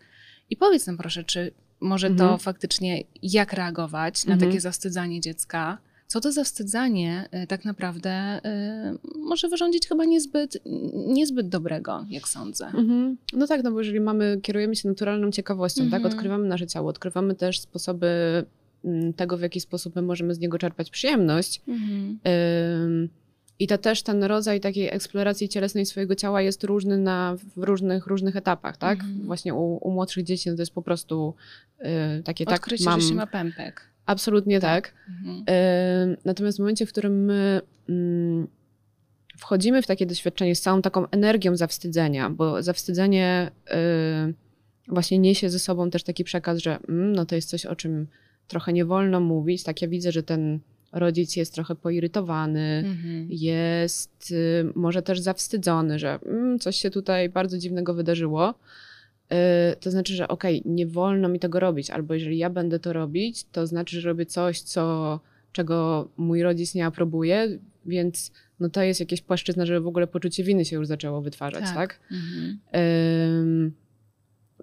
I 0.50 0.56
powiedz 0.56 0.86
nam 0.86 0.96
proszę, 0.96 1.24
czy 1.24 1.52
może 1.80 2.06
mhm. 2.06 2.30
to 2.30 2.38
faktycznie, 2.38 3.04
jak 3.22 3.52
reagować 3.52 4.26
na 4.26 4.32
mhm. 4.32 4.50
takie 4.50 4.60
zawstydzanie 4.60 5.20
dziecka? 5.20 5.78
Co 6.06 6.20
to 6.20 6.32
zawstydzanie 6.32 7.28
y, 7.44 7.46
tak 7.46 7.64
naprawdę 7.64 8.38
y, 8.38 9.18
może 9.18 9.48
wyrządzić 9.48 9.88
chyba 9.88 10.04
niezbyt, 10.04 10.58
niezbyt 11.06 11.48
dobrego, 11.48 12.06
jak 12.08 12.28
sądzę. 12.28 12.66
Mhm. 12.66 13.16
No 13.32 13.46
tak, 13.46 13.62
no 13.64 13.72
bo 13.72 13.78
jeżeli 13.78 14.00
mamy, 14.00 14.40
kierujemy 14.42 14.76
się 14.76 14.88
naturalną 14.88 15.30
ciekawością, 15.30 15.84
tak, 15.84 16.00
mhm. 16.00 16.14
odkrywamy 16.14 16.48
nasze 16.48 16.66
ciało, 16.66 16.90
odkrywamy 16.90 17.34
też 17.34 17.60
sposoby 17.60 18.08
tego, 19.16 19.36
w 19.36 19.40
jaki 19.40 19.60
sposób 19.60 19.96
my 19.96 20.02
możemy 20.02 20.34
z 20.34 20.38
niego 20.38 20.58
czerpać 20.58 20.90
przyjemność. 20.90 21.62
Mhm. 21.68 23.08
I 23.58 23.66
to 23.66 23.78
też 23.78 24.02
ten 24.02 24.24
rodzaj 24.24 24.60
takiej 24.60 24.88
eksploracji 24.88 25.48
cielesnej 25.48 25.86
swojego 25.86 26.14
ciała 26.14 26.42
jest 26.42 26.64
różny 26.64 26.98
na, 26.98 27.36
w 27.56 27.62
różnych, 27.62 28.06
różnych 28.06 28.36
etapach, 28.36 28.76
tak? 28.76 29.00
Mhm. 29.00 29.26
Właśnie 29.26 29.54
u, 29.54 29.88
u, 29.88 29.90
młodszych 29.90 30.24
dzieci 30.24 30.50
no 30.50 30.56
to 30.56 30.62
jest 30.62 30.74
po 30.74 30.82
prostu 30.82 31.34
y, 31.80 32.22
takie 32.22 32.44
Odkrycie, 32.46 32.84
tak, 32.84 32.92
mam... 32.92 33.00
że 33.00 33.08
się 33.08 33.14
ma 33.14 33.26
pępek. 33.26 33.88
Absolutnie 34.06 34.60
tak. 34.60 34.84
tak. 34.84 34.94
Mhm. 35.08 35.44
Y, 36.12 36.16
natomiast 36.24 36.58
w 36.58 36.60
momencie, 36.60 36.86
w 36.86 36.88
którym 36.88 37.24
my 37.24 37.60
y, 37.90 38.46
wchodzimy 39.38 39.82
w 39.82 39.86
takie 39.86 40.06
doświadczenie 40.06 40.54
z 40.54 40.60
całą 40.60 40.82
taką 40.82 41.08
energią 41.08 41.56
zawstydzenia, 41.56 42.30
bo 42.30 42.62
zawstydzenie 42.62 43.50
y, 44.28 44.34
właśnie 44.88 45.18
niesie 45.18 45.50
ze 45.50 45.58
sobą 45.58 45.90
też 45.90 46.02
taki 46.02 46.24
przekaz, 46.24 46.58
że 46.58 46.78
mm, 46.88 47.12
no 47.12 47.26
to 47.26 47.34
jest 47.34 47.48
coś, 47.48 47.66
o 47.66 47.76
czym 47.76 48.06
trochę 48.48 48.72
nie 48.72 48.84
wolno 48.84 49.20
mówić. 49.20 49.62
Tak 49.62 49.82
ja 49.82 49.88
widzę, 49.88 50.12
że 50.12 50.22
ten 50.22 50.60
rodzic 50.92 51.36
jest 51.36 51.54
trochę 51.54 51.74
poirytowany, 51.74 52.84
mhm. 52.86 53.26
jest 53.30 54.30
y, 54.30 54.72
może 54.74 55.02
też 55.02 55.20
zawstydzony, 55.20 55.98
że 55.98 56.18
mm, 56.26 56.58
coś 56.58 56.76
się 56.76 56.90
tutaj 56.90 57.28
bardzo 57.28 57.58
dziwnego 57.58 57.94
wydarzyło. 57.94 58.54
Y, 59.32 59.76
to 59.80 59.90
znaczy, 59.90 60.14
że 60.14 60.28
okej, 60.28 60.60
okay, 60.60 60.72
nie 60.72 60.86
wolno 60.86 61.28
mi 61.28 61.38
tego 61.38 61.60
robić, 61.60 61.90
albo 61.90 62.14
jeżeli 62.14 62.38
ja 62.38 62.50
będę 62.50 62.78
to 62.78 62.92
robić, 62.92 63.46
to 63.52 63.66
znaczy, 63.66 64.00
że 64.00 64.08
robię 64.08 64.26
coś, 64.26 64.60
co, 64.60 65.20
czego 65.52 66.08
mój 66.16 66.42
rodzic 66.42 66.74
nie 66.74 66.86
aprobuje, 66.86 67.58
więc 67.86 68.32
no 68.60 68.68
to 68.68 68.82
jest 68.82 69.00
jakieś 69.00 69.22
płaszczyzna, 69.22 69.66
żeby 69.66 69.80
w 69.80 69.86
ogóle 69.86 70.06
poczucie 70.06 70.44
winy 70.44 70.64
się 70.64 70.76
już 70.76 70.86
zaczęło 70.86 71.20
wytwarzać, 71.20 71.64
tak? 71.64 71.74
tak? 71.74 72.00
Mhm. 72.10 73.72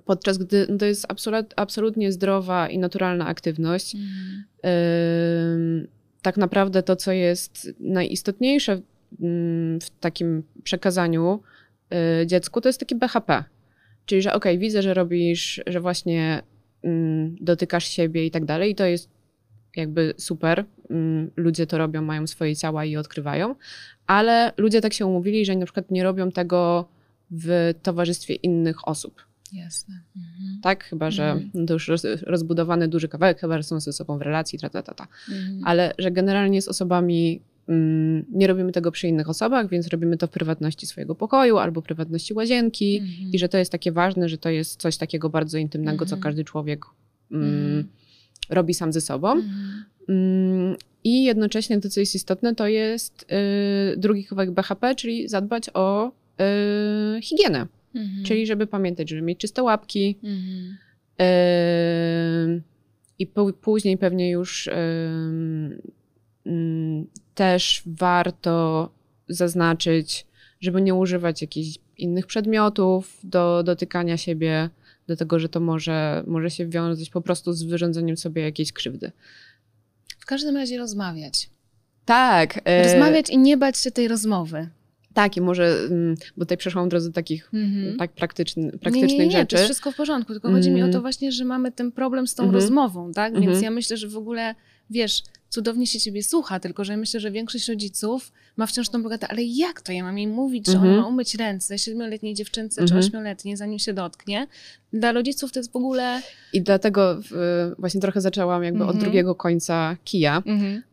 Podczas 0.09 0.37
gdy 0.37 0.77
to 0.77 0.85
jest 0.85 1.05
absolut, 1.09 1.53
absolutnie 1.55 2.11
zdrowa 2.11 2.69
i 2.69 2.77
naturalna 2.77 3.27
aktywność. 3.27 3.95
Mhm. 3.95 5.87
tak 6.21 6.37
naprawdę 6.37 6.83
to, 6.83 6.95
co 6.95 7.11
jest 7.11 7.69
najistotniejsze 7.79 8.81
mm, 9.21 9.79
w 9.81 9.89
takim 9.89 10.43
przekazaniu 10.63 11.39
y, 12.21 12.27
dziecku, 12.27 12.61
to 12.61 12.69
jest 12.69 12.79
taki 12.79 12.95
BHP. 12.95 13.43
Czyli, 14.05 14.21
że 14.21 14.33
okej, 14.33 14.53
okay, 14.53 14.59
widzę, 14.59 14.81
że 14.81 14.93
robisz, 14.93 15.61
że 15.67 15.79
właśnie 15.79 16.41
mm, 16.83 17.35
dotykasz 17.41 17.85
siebie 17.85 18.25
i 18.25 18.31
tak 18.31 18.45
dalej, 18.45 18.71
i 18.71 18.75
to 18.75 18.85
jest 18.85 19.09
jakby 19.75 20.13
super. 20.17 20.65
Mm, 20.89 21.31
ludzie 21.35 21.67
to 21.67 21.77
robią, 21.77 22.01
mają 22.01 22.27
swoje 22.27 22.55
ciała 22.55 22.85
i 22.85 22.97
odkrywają, 22.97 23.55
ale 24.07 24.53
ludzie 24.57 24.81
tak 24.81 24.93
się 24.93 25.05
umówili, 25.05 25.45
że 25.45 25.55
na 25.55 25.65
przykład 25.65 25.91
nie 25.91 26.03
robią 26.03 26.31
tego 26.31 26.89
w 27.31 27.73
towarzystwie 27.83 28.33
innych 28.35 28.87
osób. 28.87 29.28
Jasne. 29.53 29.95
Mhm. 30.15 30.61
Tak, 30.61 30.83
chyba, 30.83 31.11
że 31.11 31.31
mhm. 31.31 31.67
to 31.67 31.73
już 31.73 31.87
roz, 31.87 32.05
rozbudowany 32.21 32.87
duży 32.87 33.07
kawałek, 33.07 33.39
chyba, 33.39 33.57
że 33.57 33.63
są 33.63 33.79
ze 33.79 33.93
sobą 33.93 34.17
w 34.17 34.21
relacji, 34.21 34.59
ta, 34.59 34.69
ta, 34.69 34.83
ta, 34.83 34.93
ta. 34.93 35.07
Mhm. 35.29 35.61
Ale 35.65 35.93
że 35.97 36.11
generalnie 36.11 36.61
z 36.61 36.67
osobami 36.67 37.41
mm, 37.67 38.25
nie 38.31 38.47
robimy 38.47 38.71
tego 38.71 38.91
przy 38.91 39.07
innych 39.07 39.29
osobach, 39.29 39.69
więc 39.69 39.87
robimy 39.87 40.17
to 40.17 40.27
w 40.27 40.29
prywatności 40.29 40.85
swojego 40.85 41.15
pokoju 41.15 41.57
albo 41.57 41.81
prywatności 41.81 42.33
łazienki 42.33 42.97
mhm. 42.97 43.31
i 43.33 43.39
że 43.39 43.49
to 43.49 43.57
jest 43.57 43.71
takie 43.71 43.91
ważne, 43.91 44.29
że 44.29 44.37
to 44.37 44.49
jest 44.49 44.81
coś 44.81 44.97
takiego 44.97 45.29
bardzo 45.29 45.57
intymnego, 45.57 46.05
co 46.05 46.15
mhm. 46.15 46.21
każdy 46.21 46.43
człowiek 46.43 46.85
mm, 47.31 47.47
mhm. 47.47 47.87
robi 48.49 48.73
sam 48.73 48.93
ze 48.93 49.01
sobą. 49.01 49.41
Mm, 50.09 50.75
I 51.03 51.23
jednocześnie 51.23 51.81
to, 51.81 51.89
co 51.89 51.99
jest 51.99 52.15
istotne, 52.15 52.55
to 52.55 52.67
jest 52.67 53.25
y, 53.93 53.97
drugi 53.97 54.25
kawałek 54.25 54.51
BHP, 54.51 54.95
czyli 54.95 55.27
zadbać 55.27 55.69
o 55.73 56.11
y, 57.17 57.21
higienę. 57.21 57.67
Mhm. 57.96 58.24
Czyli 58.24 58.48
żeby 58.48 58.67
pamiętać, 58.67 59.10
żeby 59.10 59.22
mieć 59.22 59.39
czyste 59.39 59.63
łapki. 59.63 60.19
Mhm. 60.24 60.77
Y, 61.22 62.62
I 63.19 63.27
później 63.62 63.98
pewnie 63.98 64.29
już 64.29 64.67
y, 64.67 64.72
mm, 66.46 67.08
też 67.36 67.84
warto 67.86 68.89
zaznaczyć, 69.29 70.25
żeby 70.62 70.81
nie 70.81 70.96
używać 70.96 71.41
jakichś 71.41 71.77
innych 71.98 72.25
przedmiotów 72.25 73.19
do 73.24 73.63
dotykania 73.63 74.17
siebie, 74.17 74.69
dlatego 75.08 75.39
że 75.39 75.50
to 75.50 75.60
może, 75.60 76.24
może 76.27 76.50
się 76.50 76.67
wiązać 76.67 77.10
po 77.10 77.22
prostu 77.22 77.53
z 77.53 77.63
wyrządzeniem 77.63 78.17
sobie 78.17 78.41
jakiejś 78.41 78.74
krzywdy. 78.74 79.12
W 80.19 80.25
każdym 80.25 80.55
razie 80.55 80.77
rozmawiać. 80.77 81.50
Tak. 82.05 82.62
E, 82.65 82.84
rozmawiać 82.84 83.29
i 83.29 83.38
nie 83.38 83.58
bać 83.58 83.77
się 83.77 83.91
tej 83.91 84.08
rozmowy. 84.08 84.69
Tak, 85.13 85.37
i 85.37 85.41
może, 85.41 85.79
mm, 85.89 86.15
bo 86.37 86.45
tutaj 86.45 86.57
przeszłam 86.57 86.89
drodze 86.89 87.11
takich 87.11 87.49
mm-hmm. 87.53 87.97
tak 87.97 88.11
praktyczny, 88.11 88.71
praktycznych 88.71 89.11
nie, 89.11 89.17
nie, 89.17 89.25
nie, 89.25 89.31
rzeczy. 89.31 89.55
To 89.55 89.55
jest 89.55 89.65
wszystko 89.65 89.91
w 89.91 89.95
porządku, 89.95 90.33
tylko 90.33 90.47
mm-hmm. 90.47 90.53
chodzi 90.53 90.71
mi 90.71 90.81
o 90.81 90.85
to 90.85 90.87
mhm. 90.87 91.01
właśnie, 91.01 91.31
że 91.31 91.45
mamy 91.45 91.71
ten 91.71 91.91
problem 91.91 92.27
z 92.27 92.35
tą 92.35 92.43
mm-hmm. 92.43 92.53
rozmową, 92.53 93.11
tak? 93.11 93.33
Więc 93.33 93.45
mhm. 93.45 93.63
ja 93.63 93.71
myślę, 93.71 93.97
że 93.97 94.07
w 94.07 94.17
ogóle, 94.17 94.55
wiesz, 94.89 95.23
cudownie 95.49 95.87
się 95.87 95.99
ciebie 95.99 96.23
słucha, 96.23 96.59
tylko 96.59 96.85
że 96.85 96.97
myślę, 96.97 97.19
że 97.19 97.31
większość 97.31 97.67
rodziców 97.67 98.31
ma 98.57 98.65
wciąż 98.65 98.89
tą 98.89 99.03
pogadę, 99.03 99.27
ale 99.27 99.43
jak 99.43 99.81
to? 99.81 99.91
Ja 99.91 100.03
mam 100.03 100.17
jej 100.17 100.27
mówić, 100.27 100.67
że 100.67 100.77
ona 100.79 100.97
ma 100.97 101.07
umyć 101.07 101.35
ręce 101.35 101.79
siedmioletniej 101.79 102.33
dziewczynce 102.33 102.85
czy 102.85 102.97
ośmioletniej, 102.97 103.57
zanim 103.57 103.79
się 103.79 103.93
dotknie. 103.93 104.47
Dla 104.93 105.11
rodziców 105.11 105.51
to 105.51 105.59
jest 105.59 105.71
w 105.71 105.75
ogóle... 105.75 106.21
I 106.53 106.61
dlatego 106.61 107.19
właśnie 107.77 108.01
trochę 108.01 108.21
zaczęłam 108.21 108.63
jakby 108.63 108.85
od 108.85 108.97
drugiego 108.97 109.35
końca 109.35 109.97
kija, 110.03 110.43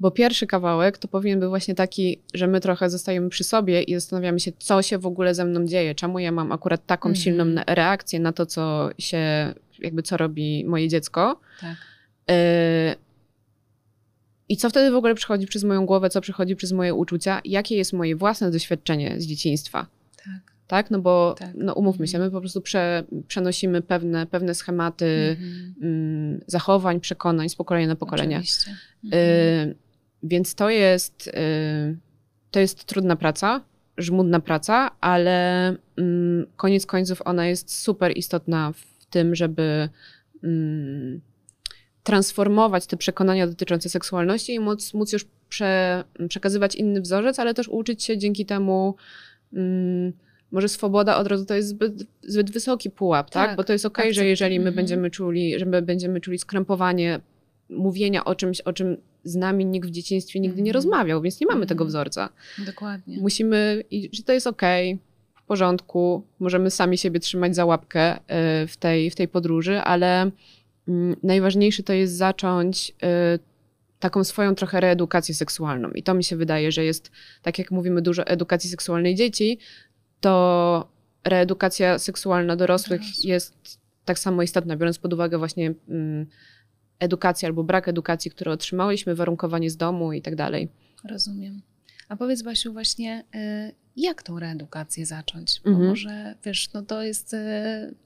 bo 0.01 0.11
pierwszy 0.11 0.47
kawałek 0.47 0.99
to 0.99 1.09
powinien 1.09 1.41
być 1.41 1.49
właśnie 1.49 1.75
taki, 1.75 2.21
że 2.35 2.47
my 2.47 2.61
trochę 2.61 2.91
zostajemy 2.91 3.29
przy 3.29 3.45
sobie 3.45 3.83
i 3.83 3.95
zastanawiamy 3.95 4.41
się, 4.41 4.53
co 4.59 4.83
się 4.83 4.99
w 4.99 5.07
ogóle 5.07 5.35
ze 5.35 5.45
mną 5.45 5.67
dzieje, 5.67 5.95
czemu 5.95 6.19
ja 6.19 6.33
mam 6.33 6.53
akurat 6.53 6.87
taką 6.87 7.15
silną 7.15 7.45
reakcję 7.67 8.21
na 8.21 8.33
to, 8.33 8.47
co 8.47 8.91
się, 8.99 9.55
jakby 9.79 10.03
co 10.03 10.17
robi 10.17 10.65
moje 10.65 10.89
dziecko. 10.89 11.41
Tak. 11.61 11.77
Y 12.31 13.06
i 14.49 14.57
co 14.57 14.71
wtedy 14.71 14.91
w 14.91 14.95
ogóle 14.95 15.15
przychodzi 15.15 15.47
przez 15.47 15.65
moją 15.65 15.87
głowę, 15.87 16.11
co 16.11 16.21
przychodzi 16.21 16.57
przez 16.57 16.73
moje 16.73 16.95
uczucia, 16.95 17.41
jakie 17.45 17.77
jest 17.77 17.93
moje 17.93 18.17
własne 18.17 18.51
doświadczenie 18.51 19.21
z 19.21 19.27
dzieciństwa. 19.27 19.87
Tak. 20.25 20.57
Tak, 20.67 20.91
no 20.91 20.99
bo 20.99 21.35
tak. 21.39 21.51
no 21.55 21.75
umówmy 21.75 22.07
się, 22.07 22.19
my 22.19 22.31
po 22.31 22.41
prostu 22.41 22.61
prze, 22.61 23.05
przenosimy 23.29 23.83
pewne, 23.83 24.27
pewne 24.27 24.55
schematy 24.55 25.37
mhm. 25.41 25.75
mm, 25.83 26.41
zachowań, 26.47 27.01
przekonań 27.01 27.49
z 27.49 27.57
pokolenia 27.57 27.87
na 27.87 27.97
pokolenie. 27.97 28.43
Y, 29.15 29.75
więc 30.23 30.55
to 30.55 30.71
jest, 30.71 31.29
y, 31.29 31.97
to 32.51 32.61
jest 32.61 32.85
trudna 32.85 33.17
praca, 33.17 33.61
żmudna 33.99 34.41
praca, 34.41 34.91
ale 35.01 35.73
y, 35.73 35.77
koniec 36.57 36.87
końców 36.87 37.23
ona 37.25 37.47
jest 37.47 37.83
super 37.83 38.17
istotna 38.17 38.73
w 38.73 39.07
tym, 39.07 39.35
żeby 39.35 39.89
mm, 40.43 41.21
transformować 42.07 42.87
te 42.87 42.97
przekonania 42.97 43.47
dotyczące 43.47 43.89
seksualności 43.89 44.55
i 44.55 44.61
móc, 44.61 44.95
móc 44.95 45.13
już 45.13 45.27
prze, 45.49 46.05
przekazywać 46.29 46.75
inny 46.75 47.01
wzorzec, 47.01 47.39
ale 47.39 47.55
też 47.55 47.69
uczyć 47.69 48.05
się 48.05 48.19
dzięki 48.19 48.47
temu. 48.47 48.95
Mm, 49.53 50.13
może 50.53 50.69
swoboda 50.69 51.17
od 51.17 51.27
razu 51.27 51.45
to 51.45 51.55
jest 51.55 51.69
zbyt, 51.69 52.07
zbyt 52.23 52.51
wysoki 52.51 52.91
pułap, 52.91 53.31
tak? 53.31 53.49
tak? 53.49 53.57
Bo 53.57 53.65
to 53.65 53.73
jest 53.73 53.87
okej, 53.87 54.05
okay, 54.05 54.15
że 54.15 54.27
jeżeli 54.27 54.59
my 54.59 54.69
mhm. 54.69 54.77
będziemy 54.77 55.11
czuli, 55.11 55.59
że 55.59 55.67
my 55.67 55.83
będziemy 55.83 56.21
czuli 56.21 56.39
skrępowanie 56.39 57.21
mówienia 57.71 58.25
o 58.25 58.35
czymś, 58.35 58.61
o 58.61 58.73
czym 58.73 58.97
z 59.25 59.35
nami 59.35 59.67
nikt 59.67 59.89
w 59.89 59.93
dzieciństwie 59.93 60.41
nigdy 60.41 60.63
nie 60.63 60.71
mhm. 60.71 60.75
rozmawiał, 60.75 61.23
więc 61.23 61.41
nie 61.41 61.47
mamy 61.47 61.67
tego 61.67 61.85
mhm. 61.85 61.89
wzorca. 61.89 62.29
Dokładnie. 62.67 63.19
Musimy, 63.19 63.85
i, 63.91 64.11
że 64.13 64.23
to 64.23 64.33
jest 64.33 64.47
okej, 64.47 64.93
okay, 64.93 65.43
w 65.43 65.47
porządku, 65.47 66.23
możemy 66.39 66.71
sami 66.71 66.99
siebie 66.99 67.21
trzymać 67.21 67.55
za 67.55 67.65
łapkę 67.65 68.17
y, 68.17 68.19
w 68.67 68.77
tej, 68.77 69.11
w 69.11 69.15
tej 69.15 69.29
podróży, 69.29 69.81
ale 69.81 70.31
najważniejsze 71.23 71.83
to 71.83 71.93
jest 71.93 72.17
zacząć 72.17 72.91
y, 72.91 73.39
taką 73.99 74.25
swoją 74.25 74.55
trochę 74.55 74.81
reedukację 74.81 75.35
seksualną. 75.35 75.91
I 75.91 76.03
to 76.03 76.15
mi 76.15 76.25
się 76.25 76.37
wydaje, 76.37 76.73
że 76.73 76.85
jest, 76.85 77.11
tak 77.43 77.59
jak 77.59 77.71
mówimy 77.71 78.03
dużo 78.03 78.23
o 78.23 78.27
edukacji 78.27 78.71
seksualnej 78.71 79.15
dzieci, 79.15 79.59
to 80.21 80.89
reedukacja 81.25 81.99
seksualna 81.99 82.57
dorosłych 82.57 83.25
jest 83.25 83.79
tak 84.05 84.19
samo 84.19 84.43
istotna, 84.43 84.77
biorąc 84.77 84.99
pod 84.99 85.13
uwagę 85.13 85.39
właśnie 85.39 85.75
mm, 85.89 86.27
edukację 86.99 87.49
albo 87.49 87.65
brak 87.65 87.89
edukacji, 87.89 88.31
które 88.31 88.53
otrzymałyśmy, 88.53 89.15
warunkowanie 89.15 89.71
z 89.71 89.77
domu 89.77 90.13
i 90.13 90.23
tak 90.23 90.37
dalej. 90.37 90.69
Rozumiem. 91.11 91.63
A 92.09 92.17
powiedz 92.17 92.43
Basiu 92.43 92.73
właśnie, 92.73 93.25
y, 93.35 93.86
jak 93.97 94.23
tą 94.23 94.39
reedukację 94.39 95.07
zacząć? 95.07 95.61
Bo 95.65 95.71
mhm. 95.71 95.89
może, 95.89 96.35
wiesz, 96.45 96.73
no 96.73 96.83
to 96.83 97.03
jest 97.03 97.35
y, 97.35 97.39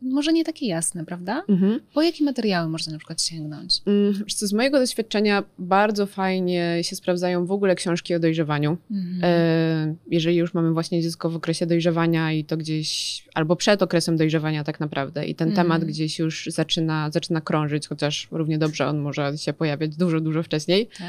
może 0.02 0.32
nie 0.32 0.44
takie 0.44 0.66
jasne, 0.66 1.04
prawda? 1.04 1.42
Mhm. 1.48 1.80
Po 1.94 2.02
jakie 2.02 2.24
materiały 2.24 2.68
można 2.68 2.92
na 2.92 2.98
przykład 2.98 3.22
sięgnąć? 3.22 3.82
Mm, 3.86 4.24
co, 4.26 4.46
z 4.46 4.52
mojego 4.52 4.78
doświadczenia 4.78 5.44
bardzo 5.58 6.06
fajnie 6.06 6.78
się 6.82 6.96
sprawdzają 6.96 7.46
w 7.46 7.52
ogóle 7.52 7.74
książki 7.74 8.14
o 8.14 8.18
dojrzewaniu. 8.18 8.76
Mhm. 8.90 9.20
E, 9.22 9.94
jeżeli 10.10 10.36
już 10.36 10.54
mamy 10.54 10.72
właśnie 10.72 11.02
dziecko 11.02 11.30
w 11.30 11.36
okresie 11.36 11.66
dojrzewania 11.66 12.32
i 12.32 12.44
to 12.44 12.56
gdzieś, 12.56 13.24
albo 13.34 13.56
przed 13.56 13.82
okresem 13.82 14.16
dojrzewania 14.16 14.64
tak 14.64 14.80
naprawdę 14.80 15.26
i 15.26 15.34
ten 15.34 15.48
mhm. 15.48 15.66
temat 15.66 15.84
gdzieś 15.84 16.18
już 16.18 16.48
zaczyna, 16.50 17.10
zaczyna 17.10 17.40
krążyć, 17.40 17.88
chociaż 17.88 18.28
równie 18.30 18.58
dobrze 18.58 18.86
on 18.86 18.98
może 18.98 19.38
się 19.38 19.52
pojawiać 19.52 19.96
dużo, 19.96 20.20
dużo 20.20 20.42
wcześniej. 20.42 20.88
Tak 20.98 21.08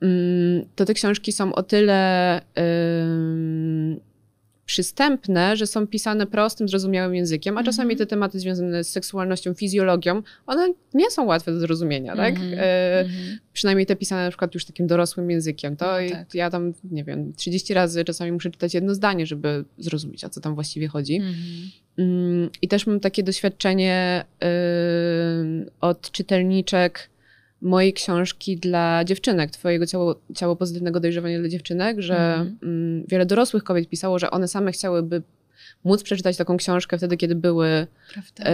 mm, 0.00 0.66
to 0.76 0.84
te 0.84 0.94
książki 0.94 1.32
są 1.32 1.54
o 1.54 1.62
tyle 1.62 2.40
przystępne, 4.66 5.56
że 5.56 5.66
są 5.66 5.86
pisane 5.86 6.26
prostym, 6.26 6.68
zrozumiałym 6.68 7.14
językiem, 7.14 7.56
a 7.56 7.60
mm 7.60 7.62
-hmm. 7.62 7.66
czasami 7.66 7.96
te 7.96 8.06
tematy 8.06 8.38
związane 8.38 8.84
z 8.84 8.88
seksualnością, 8.88 9.54
fizjologią, 9.54 10.22
one 10.46 10.72
nie 10.94 11.10
są 11.10 11.24
łatwe 11.24 11.52
do 11.52 11.60
zrozumienia, 11.60 12.16
tak? 12.16 12.36
Mm 12.36 12.50
-hmm. 12.50 12.58
e, 12.58 13.00
mhm. 13.00 13.38
przynajmniej 13.52 13.86
te 13.86 13.96
pisane 13.96 14.24
na 14.24 14.30
przykład 14.30 14.54
już 14.54 14.64
takim 14.64 14.86
dorosłym 14.86 15.30
językiem. 15.30 15.76
To 15.76 15.86
no, 15.86 16.10
tak. 16.10 16.34
ja 16.34 16.50
tam, 16.50 16.72
nie 16.90 17.04
wiem, 17.04 17.32
30 17.32 17.74
razy 17.74 18.04
czasami 18.04 18.32
muszę 18.32 18.50
czytać 18.50 18.74
jedno 18.74 18.94
zdanie, 18.94 19.26
żeby 19.26 19.64
zrozumieć, 19.78 20.24
o 20.24 20.28
co 20.28 20.40
tam 20.40 20.54
właściwie 20.54 20.88
chodzi. 20.88 21.16
Mm 21.16 21.34
-hmm. 21.34 22.48
I 22.62 22.68
też 22.68 22.86
mam 22.86 23.00
takie 23.00 23.22
doświadczenie 23.22 24.24
y, 24.44 25.70
od 25.80 26.10
czytelniczek, 26.10 27.10
mojej 27.64 27.92
książki 27.92 28.56
dla 28.56 29.04
dziewczynek, 29.04 29.50
Twojego 29.50 29.86
ciało, 29.86 30.20
ciało 30.34 30.56
pozytywnego 30.56 31.00
dojrzewania 31.00 31.38
dla 31.38 31.48
dziewczynek, 31.48 32.00
że 32.00 32.46
mm. 32.62 33.04
wiele 33.08 33.26
dorosłych 33.26 33.64
kobiet 33.64 33.88
pisało, 33.88 34.18
że 34.18 34.30
one 34.30 34.48
same 34.48 34.72
chciałyby 34.72 35.22
móc 35.84 36.02
przeczytać 36.02 36.36
taką 36.36 36.56
książkę 36.56 36.98
wtedy, 36.98 37.16
kiedy 37.16 37.34
były 37.34 37.68
y, 37.68 38.44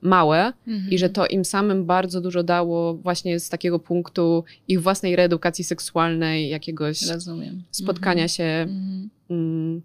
małe 0.00 0.52
mhm. 0.66 0.90
i 0.90 0.98
że 0.98 1.10
to 1.10 1.26
im 1.26 1.44
samym 1.44 1.84
bardzo 1.86 2.20
dużo 2.20 2.42
dało 2.42 2.94
właśnie 2.94 3.40
z 3.40 3.48
takiego 3.48 3.78
punktu 3.78 4.44
ich 4.68 4.82
własnej 4.82 5.16
reedukacji 5.16 5.64
seksualnej, 5.64 6.48
jakiegoś 6.48 7.02
Rozumiem. 7.02 7.62
spotkania 7.70 8.22
mhm. 8.22 8.28
się 8.28 8.44
mhm. 8.44 9.10
mm, 9.30 9.82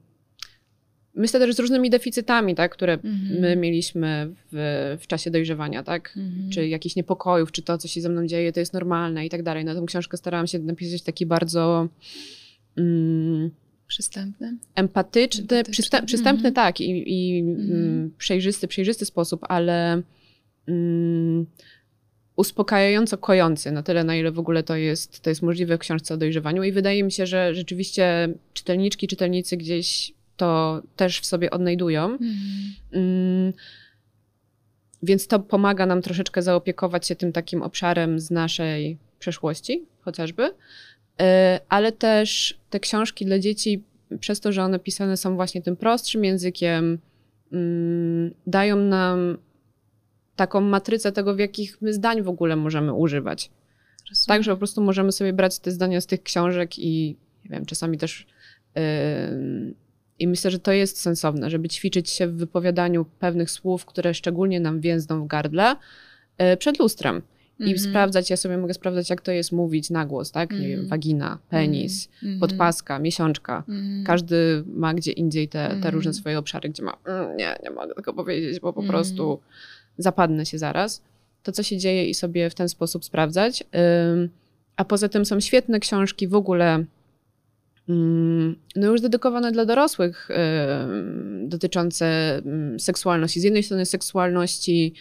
Myślę 1.15 1.39
też 1.39 1.55
z 1.55 1.60
różnymi 1.60 1.89
deficytami, 1.89 2.55
tak, 2.55 2.72
które 2.72 2.93
mhm. 2.93 3.41
my 3.41 3.55
mieliśmy 3.55 4.29
w, 4.51 4.98
w 5.01 5.08
czasie 5.08 5.32
dojrzewania, 5.32 5.84
tak? 5.84 6.13
Mhm. 6.17 6.50
Czy 6.50 6.67
jakichś 6.67 6.96
niepokojów, 6.96 7.51
czy 7.51 7.62
to, 7.62 7.77
co 7.77 7.88
się 7.88 8.01
ze 8.01 8.10
mną 8.10 8.27
dzieje, 8.27 8.53
to 8.53 8.60
jest 8.60 8.74
normalne 8.74 9.25
i 9.25 9.29
tak 9.29 9.43
dalej. 9.43 9.65
Na 9.65 9.75
tę 9.75 9.84
książkę 9.88 10.17
starałam 10.17 10.48
się 10.48 10.60
napisać 10.60 11.01
taki 11.01 11.25
bardzo 11.25 11.88
mm, 12.77 13.51
przystępny, 13.88 14.58
empatyczny, 14.75 15.63
przystępny 16.05 16.48
mhm. 16.48 16.53
tak 16.53 16.82
i, 16.82 17.13
i 17.13 17.39
mm, 17.39 18.12
przejrzysty, 18.17 18.67
przejrzysty 18.67 19.05
sposób, 19.05 19.46
ale 19.50 20.01
mm, 20.67 21.46
uspokajająco 22.36 23.17
kojący, 23.17 23.72
na 23.72 23.84
tyle, 23.84 24.03
na 24.03 24.15
ile 24.15 24.32
w 24.32 24.39
ogóle 24.39 24.63
to 24.63 24.75
jest, 24.75 25.20
to 25.20 25.29
jest 25.29 25.41
możliwe 25.41 25.77
w 25.77 25.79
książce 25.79 26.13
o 26.13 26.17
dojrzewaniu. 26.17 26.63
I 26.63 26.72
wydaje 26.72 27.03
mi 27.03 27.12
się, 27.12 27.25
że 27.25 27.55
rzeczywiście 27.55 28.29
czytelniczki, 28.53 29.08
czytelnicy 29.08 29.58
gdzieś 29.58 30.13
to 30.37 30.81
też 30.95 31.19
w 31.19 31.25
sobie 31.25 31.51
odnajdują. 31.51 32.03
Mhm. 32.03 32.31
Mm, 32.91 33.53
więc 35.03 35.27
to 35.27 35.39
pomaga 35.39 35.85
nam 35.85 36.01
troszeczkę 36.01 36.41
zaopiekować 36.41 37.07
się 37.07 37.15
tym 37.15 37.31
takim 37.31 37.61
obszarem 37.61 38.19
z 38.19 38.31
naszej 38.31 38.97
przeszłości, 39.19 39.85
chociażby. 40.01 40.51
E, 41.21 41.59
ale 41.69 41.91
też 41.91 42.59
te 42.69 42.79
książki 42.79 43.25
dla 43.25 43.39
dzieci, 43.39 43.83
przez 44.19 44.39
to, 44.39 44.51
że 44.51 44.63
one 44.63 44.79
pisane 44.79 45.17
są 45.17 45.35
właśnie 45.35 45.61
tym 45.61 45.75
prostszym 45.75 46.23
językiem, 46.23 46.99
mm, 47.51 48.33
dają 48.47 48.75
nam 48.75 49.37
taką 50.35 50.61
matrycę 50.61 51.11
tego, 51.11 51.35
w 51.35 51.39
jakich 51.39 51.81
my 51.81 51.93
zdań 51.93 52.21
w 52.21 52.27
ogóle 52.27 52.55
możemy 52.55 52.93
używać. 52.93 53.49
Rozumiem. 54.09 54.27
Tak, 54.27 54.43
że 54.43 54.51
po 54.51 54.57
prostu 54.57 54.81
możemy 54.81 55.11
sobie 55.11 55.33
brać 55.33 55.59
te 55.59 55.71
zdania 55.71 56.01
z 56.01 56.05
tych 56.05 56.23
książek 56.23 56.79
i 56.79 57.15
nie 57.45 57.49
wiem, 57.49 57.65
czasami 57.65 57.97
też. 57.97 58.27
Yy, 58.75 59.73
I 60.24 60.27
myślę, 60.27 60.51
że 60.51 60.60
to 60.60 60.72
jest 60.72 61.01
sensowne, 61.01 61.50
żeby 61.50 61.70
ćwiczyć 61.70 62.10
się 62.10 62.27
w 62.27 62.36
wypowiadaniu 62.36 63.06
pewnych 63.20 63.51
słów, 63.51 63.86
które 63.86 64.13
szczególnie 64.13 64.60
nam 64.60 64.80
więzną 64.80 65.24
w 65.24 65.27
gardle, 65.27 65.75
yy, 66.39 66.58
przed 66.58 66.80
lustrem. 66.80 67.22
I 67.60 67.63
mm 67.63 67.75
-hmm. 67.75 67.89
sprawdzać, 67.89 68.30
ja 68.30 68.38
sobie 68.38 68.58
mogę 68.58 68.74
sprawdzać, 68.74 69.10
jak 69.10 69.22
to 69.22 69.32
jest 69.32 69.51
mówić 69.51 69.89
na 69.89 70.06
głos, 70.06 70.32
tak? 70.32 70.51
Mm 70.51 70.60
-hmm. 70.60 70.63
Nie 70.63 70.70
wiem, 70.70 70.80
mhm. 70.80 70.89
wagina, 70.89 71.39
penis, 71.50 72.10
mm 72.24 72.36
-hmm. 72.36 72.39
podpaska, 72.39 73.00
miesiączka. 73.00 73.63
Mhm. 73.70 74.03
Każdy 74.03 74.63
ma 74.68 74.94
gdzie 74.94 75.12
indziej 75.12 75.48
te, 75.48 75.68
te 75.68 75.92
różne 75.92 76.10
mhm. 76.10 76.13
swoje 76.13 76.39
obszary, 76.39 76.70
gdzie 76.70 76.84
ma, 76.84 76.98
mm, 77.06 77.38
nie, 77.38 77.56
nie 77.63 77.70
mogę 77.70 77.96
tego 77.96 78.13
powiedzieć, 78.13 78.60
bo 78.60 78.74
po 78.74 78.84
prostu 78.84 79.39
zapadnę 79.98 80.46
się 80.46 80.58
zaraz. 80.58 81.01
To, 81.44 81.51
co 81.51 81.63
się 81.63 81.77
dzieje 81.77 82.10
i 82.10 82.13
sobie 82.13 82.50
w 82.50 82.56
ten 82.56 82.70
sposób 82.70 83.06
sprawdzać. 83.06 83.63
A 84.75 84.86
poza 84.86 85.10
tym 85.10 85.25
są 85.25 85.39
świetne 85.39 85.80
książki 85.80 86.27
w 86.27 86.36
ogóle, 86.36 86.86
no 88.75 88.87
już 88.87 89.01
dedykowane 89.01 89.51
dla 89.51 89.65
dorosłych, 89.65 90.29
dotyczące 91.43 92.41
seksualności. 92.77 93.39
Z 93.39 93.43
jednej 93.43 93.63
strony 93.63 93.85
seksualności 93.85 94.93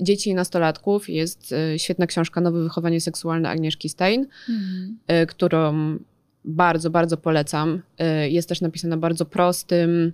dzieci 0.00 0.30
i 0.30 0.34
nastolatków 0.34 1.08
jest 1.08 1.52
e, 1.52 1.78
świetna 1.78 2.06
książka 2.06 2.40
Nowe 2.40 2.62
wychowanie 2.62 3.00
seksualne 3.00 3.48
Agnieszki 3.48 3.88
Stein, 3.88 4.26
mhm. 4.48 4.98
E, 5.06 5.26
którą 5.26 5.98
bardzo, 6.44 6.90
bardzo 6.90 7.16
polecam. 7.16 7.82
Jest 8.28 8.48
też 8.48 8.60
napisana 8.60 8.96
bardzo 8.96 9.24
prostym, 9.24 10.12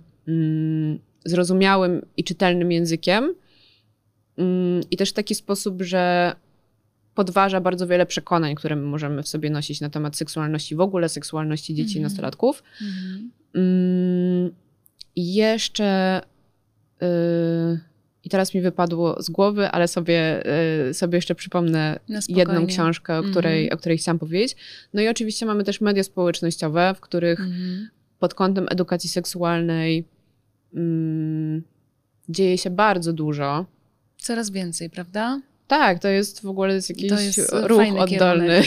zrozumiałym 1.25 2.05
i 2.17 2.23
czytelnym 2.23 2.71
językiem. 2.71 3.35
Mm, 4.37 4.81
I 4.91 4.97
też 4.97 5.09
w 5.09 5.13
taki 5.13 5.35
sposób, 5.35 5.81
że 5.81 6.35
podważa 7.21 7.61
bardzo 7.61 7.87
wiele 7.87 8.05
przekonań, 8.05 8.55
które 8.55 8.75
my 8.75 8.81
możemy 8.81 9.23
w 9.23 9.27
sobie 9.27 9.49
nosić 9.49 9.81
na 9.81 9.89
temat 9.89 10.17
seksualności 10.17 10.75
w 10.75 10.81
ogóle, 10.81 11.09
seksualności 11.09 11.75
dzieci 11.75 11.97
mm 11.97 12.01
i 12.01 12.05
mhm. 12.05 12.11
nastolatków. 12.11 12.63
Mm 12.81 12.93
-hmm. 12.93 14.49
jeszcze. 15.15 16.21
Y, 17.03 17.79
I 18.23 18.29
teraz 18.29 18.53
mi 18.53 18.61
wypadło 18.61 19.21
z 19.21 19.29
głowy, 19.29 19.67
ale 19.67 19.87
sobie, 19.87 20.43
y, 20.89 20.93
sobie 20.93 21.17
jeszcze 21.17 21.35
przypomnę 21.35 21.99
jedną 22.29 22.67
książkę, 22.67 23.17
o 23.17 23.23
której, 23.23 23.61
mm 23.61 23.73
o 23.73 23.77
której 23.77 23.97
chciałam 23.97 24.19
powiedzieć. 24.19 24.55
No 24.93 25.01
i 25.01 25.07
oczywiście 25.07 25.45
mamy 25.45 25.63
też 25.63 25.81
media 25.81 26.03
społecznościowe, 26.03 26.93
w 26.97 26.99
których 26.99 27.39
mhm. 27.39 27.89
pod 28.19 28.33
kątem 28.33 28.67
edukacji 28.69 29.09
seksualnej 29.09 30.05
mm, 30.73 31.63
dzieje 32.29 32.57
się 32.57 32.69
bardzo 32.69 33.13
dużo. 33.13 33.65
Coraz 34.17 34.49
więcej, 34.49 34.89
prawda? 34.89 35.41
Tak, 35.71 35.99
to 35.99 36.07
jest 36.07 36.41
w 36.41 36.45
ogóle 36.45 36.73
jest 36.73 36.89
jakiś 36.89 37.11
jest 37.11 37.53
ruch 37.63 37.81
oddolny. 37.97 38.61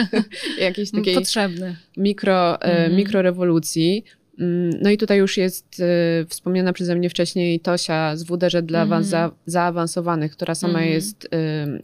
jakiś 0.60 0.90
takiej 0.96 1.14
Potrzebny. 1.14 1.76
Mikro, 1.96 2.62
e, 2.62 2.64
mhm. 2.64 2.96
mikrorewolucji. 2.96 4.04
Mm, 4.38 4.70
no 4.82 4.90
i 4.90 4.98
tutaj 4.98 5.18
już 5.18 5.36
jest 5.36 5.80
y, 5.80 6.26
wspomniana 6.28 6.72
przeze 6.72 6.96
mnie 6.96 7.10
wcześniej 7.10 7.60
Tosia 7.60 8.16
z 8.16 8.22
WDŻ 8.22 8.62
dla 8.62 8.82
mhm. 8.82 9.04
za, 9.04 9.30
zaawansowanych, 9.46 10.32
która 10.32 10.54
sama 10.54 10.78
mhm. 10.78 10.92
jest 10.92 11.24
y, 11.24 11.28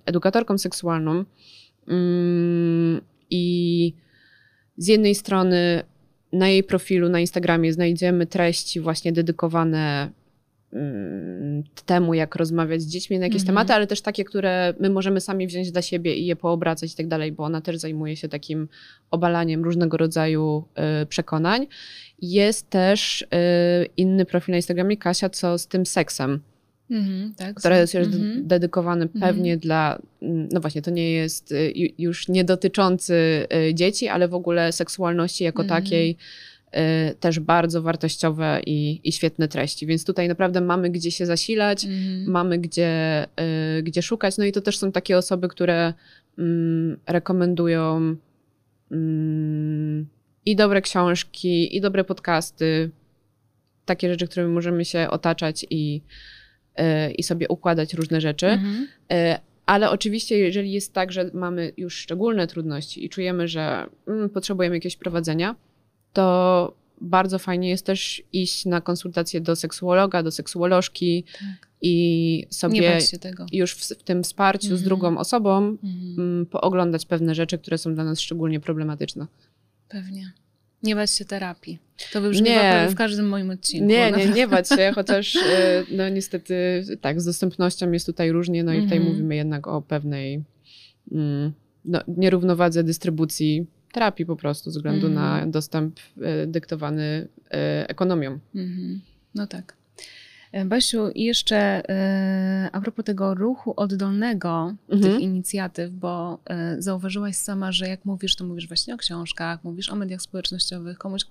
edukatorką 0.06 0.58
seksualną. 0.58 1.20
Y, 1.20 1.24
I 3.30 3.94
z 4.76 4.86
jednej 4.88 5.14
strony 5.14 5.82
na 6.32 6.48
jej 6.48 6.62
profilu 6.62 7.08
na 7.08 7.20
Instagramie 7.20 7.72
znajdziemy 7.72 8.26
treści 8.26 8.80
właśnie 8.80 9.12
dedykowane 9.12 10.10
Mm, 10.10 10.25
temu, 11.86 12.14
jak 12.14 12.36
rozmawiać 12.36 12.82
z 12.82 12.86
dziećmi 12.86 13.18
na 13.18 13.24
jakieś 13.24 13.42
mhm. 13.42 13.46
tematy, 13.46 13.72
ale 13.72 13.86
też 13.86 14.00
takie, 14.00 14.24
które 14.24 14.74
my 14.80 14.90
możemy 14.90 15.20
sami 15.20 15.46
wziąć 15.46 15.70
dla 15.72 15.82
siebie 15.82 16.16
i 16.16 16.26
je 16.26 16.36
poobracać 16.36 16.92
i 16.92 16.96
tak 16.96 17.08
dalej, 17.08 17.32
bo 17.32 17.44
ona 17.44 17.60
też 17.60 17.76
zajmuje 17.76 18.16
się 18.16 18.28
takim 18.28 18.68
obalaniem 19.10 19.64
różnego 19.64 19.96
rodzaju 19.96 20.64
y, 21.02 21.06
przekonań. 21.06 21.66
Jest 22.22 22.70
też 22.70 23.22
y, 23.22 23.26
inny 23.96 24.24
profil 24.24 24.52
na 24.52 24.56
Instagramie, 24.56 24.96
Kasia, 24.96 25.30
co 25.30 25.58
z 25.58 25.66
tym 25.66 25.86
seksem. 25.86 26.40
Mhm, 26.90 27.34
tak, 27.36 27.54
który 27.54 27.76
jest 27.76 27.94
już 27.94 28.06
mhm. 28.06 28.46
dedykowany 28.46 29.04
mhm. 29.04 29.20
pewnie 29.20 29.56
dla, 29.56 29.98
mm, 30.22 30.48
no 30.52 30.60
właśnie, 30.60 30.82
to 30.82 30.90
nie 30.90 31.12
jest 31.12 31.52
y, 31.52 31.72
już 31.98 32.28
nie 32.28 32.44
dotyczący 32.44 33.46
dzieci, 33.74 34.08
ale 34.08 34.28
w 34.28 34.34
ogóle 34.34 34.72
seksualności 34.72 35.44
jako 35.44 35.64
takiej, 35.64 36.10
Y, 36.10 36.16
też 37.20 37.40
bardzo 37.40 37.82
wartościowe 37.82 38.60
i, 38.66 39.00
i 39.04 39.12
świetne 39.12 39.48
treści. 39.48 39.86
Więc 39.86 40.04
tutaj 40.04 40.28
naprawdę 40.28 40.60
mamy 40.60 40.90
gdzie 40.90 41.10
się 41.10 41.26
zasilać, 41.26 41.84
mm. 41.84 42.30
mamy 42.30 42.58
gdzie, 42.58 43.26
y, 43.78 43.82
gdzie 43.82 44.02
szukać. 44.02 44.38
No 44.38 44.44
i 44.44 44.52
to 44.52 44.60
też 44.60 44.78
są 44.78 44.92
takie 44.92 45.18
osoby, 45.18 45.48
które 45.48 45.94
mm, 46.38 46.98
rekomendują 47.06 48.16
mm, 48.90 50.06
i 50.46 50.56
dobre 50.56 50.82
książki, 50.82 51.76
i 51.76 51.80
dobre 51.80 52.04
podcasty, 52.04 52.90
takie 53.84 54.08
rzeczy, 54.08 54.28
którymi 54.28 54.52
możemy 54.52 54.84
się 54.84 55.10
otaczać 55.10 55.66
i, 55.70 56.00
y, 56.78 57.12
i 57.12 57.22
sobie 57.22 57.48
układać 57.48 57.94
różne 57.94 58.20
rzeczy. 58.20 58.46
-hmm. 58.46 58.86
Ale 59.66 59.90
oczywiście, 59.90 60.38
jeżeli 60.38 60.72
jest 60.72 60.92
tak, 60.92 61.12
że 61.12 61.30
mamy 61.34 61.72
już 61.76 61.96
szczególne 61.96 62.46
trudności 62.46 63.04
i 63.04 63.08
czujemy, 63.08 63.48
że 63.48 63.86
mm, 64.08 64.30
potrzebujemy 64.30 64.76
jakiegoś 64.76 64.96
prowadzenia, 64.96 65.54
to 66.16 66.74
bardzo 67.00 67.38
fajnie 67.38 67.68
jest 67.68 67.86
też 67.86 68.22
iść 68.32 68.64
na 68.64 68.80
konsultacje 68.80 69.40
do 69.40 69.56
seksuologa, 69.56 70.22
do 70.22 70.30
seksuolożki 70.30 71.24
tak. 71.32 71.68
i 71.82 72.46
sobie 72.50 72.98
już 73.52 73.74
w, 73.74 73.82
w, 73.82 74.02
tym 74.02 74.22
wsparciu 74.22 74.68
z 74.68 74.70
mhm. 74.70 74.84
drugą 74.84 75.18
osobą 75.18 75.76
mm, 76.18 76.46
pooglądać 76.46 77.06
pewne 77.06 77.34
rzeczy, 77.34 77.58
które 77.58 77.78
są 77.78 77.94
dla 77.94 78.04
nas 78.04 78.20
szczególnie 78.20 78.60
problematyczne. 78.60 79.26
Pewnie. 79.88 80.32
Nie 80.82 80.94
bać 80.94 81.10
się 81.10 81.24
terapii. 81.24 81.78
To 82.12 82.20
wybrzmiewa 82.20 82.88
w 82.88 82.94
każdym 82.94 83.28
moim 83.28 83.50
odcinku. 83.50 83.86
Nie, 83.86 84.12
nie, 84.12 84.26
nie 84.26 84.48
bać 84.48 84.68
się, 84.68 84.92
chociaż 84.94 85.34
y, 85.34 85.40
no 85.96 86.08
niestety 86.08 86.84
tak, 87.00 87.20
z 87.20 87.24
dostępnością 87.24 87.92
jest 87.92 88.06
tutaj 88.06 88.32
różnie, 88.32 88.64
no 88.64 88.72
i 88.72 88.82
tutaj 88.82 88.98
mhm. 88.98 89.14
mówimy 89.14 89.36
jednak 89.36 89.66
o 89.66 89.82
pewnej 89.82 90.42
mm, 91.12 91.52
no, 91.84 92.00
nierównowadze 92.08 92.84
dystrybucji 92.84 93.66
terapii 93.92 94.26
po 94.26 94.36
prostu, 94.36 94.70
ze 94.70 94.78
względu 94.78 95.06
mm. 95.06 95.14
na 95.18 95.32
mhm. 95.32 95.50
dostęp 95.50 96.00
e, 96.22 96.46
dyktowany 96.46 97.28
e, 97.50 97.88
ekonomią. 97.88 98.38
Mm-hmm. 98.54 98.98
No 99.34 99.46
tak. 99.46 99.76
E, 100.52 100.64
Basiu, 100.64 101.10
i 101.10 101.24
jeszcze 101.24 101.82
a 102.72 102.80
propos 102.80 103.04
tego 103.04 103.34
ruchu 103.34 103.74
oddolnego, 103.76 104.74
mm-hmm. 104.88 105.02
tych 105.02 105.20
inicjatyw, 105.20 105.90
bo 105.90 106.38
zauważyłaś 106.78 107.36
sama, 107.36 107.72
że 107.72 107.88
jak 107.88 108.04
mówisz, 108.04 108.36
to 108.36 108.44
mówisz 108.44 108.68
właśnie 108.68 108.94
o 108.94 108.96
książkach, 108.96 109.64
mówisz 109.64 109.90
o 109.90 109.96
mediach 109.96 110.22
społecznościowych, 110.22 110.98
komuś, 110.98 111.22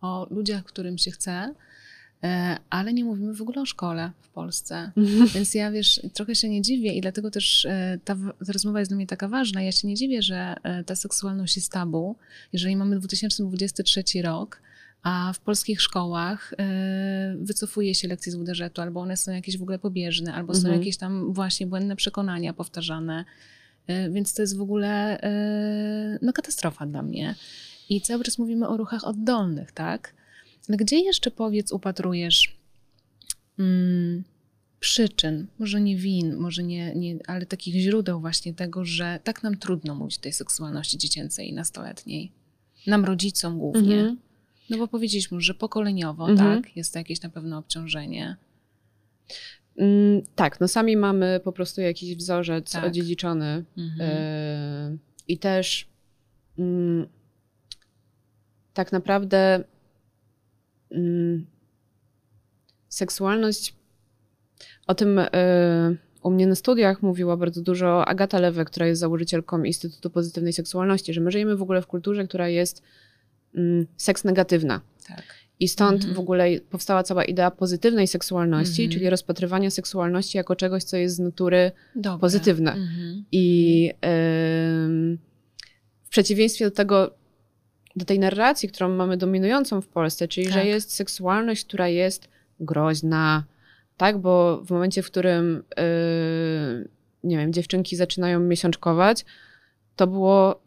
o 0.00 0.26
ludziach, 0.30 0.64
którym 0.64 0.98
się 0.98 1.10
chce, 1.10 1.54
ale 2.70 2.92
nie 2.92 3.04
mówimy 3.04 3.34
w 3.34 3.42
ogóle 3.42 3.60
o 3.60 3.66
szkole 3.66 4.10
w 4.20 4.28
Polsce. 4.28 4.92
Więc 5.34 5.54
ja 5.54 5.70
wiesz, 5.70 6.00
trochę 6.12 6.34
się 6.34 6.48
nie 6.48 6.62
dziwię 6.62 6.92
i 6.92 7.00
dlatego 7.00 7.30
też 7.30 7.64
e, 7.64 7.98
ta, 8.04 8.16
rozmowa 8.48 8.78
jest 8.78 8.90
dla 8.90 8.96
mnie 8.96 9.06
taka 9.06 9.28
ważna. 9.28 9.62
Ja 9.62 9.72
się 9.72 9.88
nie 9.88 9.94
dziwię, 9.94 10.22
że 10.22 10.56
e, 10.62 10.84
ta 10.84 10.96
seksualność 10.96 11.56
jest 11.56 11.72
tabu, 11.72 12.16
jeżeli 12.52 12.76
mamy 12.76 13.00
2023 13.00 14.02
rok, 14.22 14.60
a 15.02 15.32
w 15.32 15.38
polskich 15.38 15.82
szkołach 15.82 16.54
wycofuje 17.36 17.94
się 17.94 18.08
lekcje 18.08 18.32
z 18.32 18.36
WDŻ-u, 18.36 18.82
albo 18.82 19.00
one 19.00 19.16
są 19.16 19.32
jakieś 19.32 19.58
w 19.58 19.62
ogóle 19.62 19.78
pobieżne, 19.78 20.34
albo 20.34 20.54
są 20.54 20.60
mhm. 20.60 20.78
jakieś 20.78 20.96
tam 20.96 21.32
właśnie 21.32 21.66
błędne 21.66 21.96
przekonania 21.96 22.52
powtarzane. 22.52 23.24
Więc 24.10 24.34
to 24.34 24.42
jest 24.42 24.56
w 24.56 24.60
ogóle 24.60 25.20
no, 26.22 26.32
katastrofa 26.32 26.86
dla 26.86 27.02
mnie. 27.02 27.34
I 27.88 28.00
cały 28.00 28.24
czas 28.24 28.38
mówimy 28.38 28.68
o 28.68 28.76
ruchach 28.76 29.04
oddolnych, 29.04 29.72
tak? 29.72 30.14
Gdzie 30.68 30.98
jeszcze 30.98 31.30
powiedz, 31.30 31.72
upatrujesz 31.72 32.56
mm, 33.58 34.24
przyczyn, 34.80 35.46
może 35.58 35.80
nie 35.80 35.96
win, 35.96 36.36
może 36.36 36.62
nie, 36.62 36.94
nie, 36.94 37.18
ale 37.26 37.46
takich 37.46 37.74
źródeł 37.74 38.20
właśnie 38.20 38.54
tego, 38.54 38.84
że 38.84 39.20
tak 39.24 39.42
nam 39.42 39.56
trudno 39.56 39.94
mówić 39.94 40.18
o 40.18 40.20
tej 40.20 40.32
seksualności 40.32 40.98
dziecięcej 40.98 41.48
i 41.48 41.52
nastoletniej? 41.52 42.32
Nam 42.86 43.04
rodzicom 43.04 43.58
głównie. 43.58 43.96
Mhm. 43.96 44.16
No 44.70 44.78
bo 44.78 44.88
powiedzieliśmy, 44.88 45.40
że 45.40 45.54
pokoleniowo, 45.54 46.30
mhm. 46.30 46.62
tak, 46.62 46.76
jest 46.76 46.92
to 46.92 46.98
jakieś 46.98 47.22
na 47.22 47.28
pewno 47.28 47.58
obciążenie. 47.58 48.36
Mm, 49.76 50.22
tak, 50.34 50.60
no 50.60 50.68
sami 50.68 50.96
mamy 50.96 51.40
po 51.44 51.52
prostu 51.52 51.80
jakiś 51.80 52.16
wzorzec 52.16 52.72
tak. 52.72 52.84
odziedziczony 52.84 53.64
mhm. 53.78 54.10
y, 54.10 54.98
i 55.28 55.38
też 55.38 55.88
y, 56.58 56.62
tak 58.74 58.92
naprawdę 58.92 59.64
y, 60.96 61.44
seksualność 62.88 63.74
o 64.86 64.94
tym 64.94 65.18
y, 65.18 65.26
u 66.22 66.30
mnie 66.30 66.46
na 66.46 66.54
studiach 66.54 67.02
mówiła 67.02 67.36
bardzo 67.36 67.62
dużo 67.62 68.08
Agata 68.08 68.38
Lewe, 68.38 68.64
która 68.64 68.86
jest 68.86 69.00
założycielką 69.00 69.62
Instytutu 69.62 70.10
Pozytywnej 70.10 70.52
Seksualności, 70.52 71.14
że 71.14 71.20
my 71.20 71.30
żyjemy 71.30 71.56
w 71.56 71.62
ogóle 71.62 71.82
w 71.82 71.86
kulturze, 71.86 72.24
która 72.24 72.48
jest 72.48 72.82
mm, 73.54 73.86
seks 73.96 74.24
negatywna. 74.24 74.80
Tak. 75.08 75.22
I 75.60 75.68
stąd 75.68 75.94
mhm. 75.94 76.14
w 76.14 76.18
ogóle 76.18 76.60
powstała 76.70 77.02
cała 77.02 77.24
idea 77.24 77.50
pozytywnej 77.50 78.06
seksualności, 78.06 78.82
mhm. 78.82 78.90
czyli 78.92 79.10
rozpatrywania 79.10 79.70
seksualności 79.70 80.38
jako 80.38 80.56
czegoś, 80.56 80.84
co 80.84 80.96
jest 80.96 81.16
z 81.16 81.18
natury 81.18 81.72
Dobre. 81.94 82.20
pozytywne. 82.20 82.72
Mhm. 82.72 83.24
I 83.32 83.90
w 86.02 86.08
przeciwieństwie 86.08 86.64
do 86.64 86.70
tego, 86.70 87.14
do 87.96 88.04
tej 88.04 88.18
narracji, 88.18 88.68
którą 88.68 88.88
mamy 88.88 89.16
dominującą 89.16 89.80
w 89.80 89.88
Polsce, 89.88 90.28
czyli 90.28 90.46
tak. 90.46 90.54
że 90.54 90.66
jest 90.66 90.92
seksualność, 90.92 91.64
która 91.64 91.88
jest 91.88 92.28
groźna, 92.60 93.44
tak? 93.96 94.18
Bo 94.18 94.62
w 94.64 94.70
momencie, 94.70 95.02
w 95.02 95.06
którym 95.06 95.62
yy, 95.76 96.88
nie 97.24 97.36
wiem, 97.36 97.52
dziewczynki 97.52 97.96
zaczynają 97.96 98.40
miesiączkować, 98.40 99.24
to 99.96 100.06
było 100.06 100.60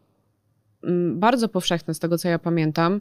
mm, 0.84 1.20
bardzo 1.20 1.48
powszechne 1.48 1.94
z 1.94 1.98
tego, 1.98 2.18
co 2.18 2.28
ja 2.28 2.38
pamiętam, 2.38 3.00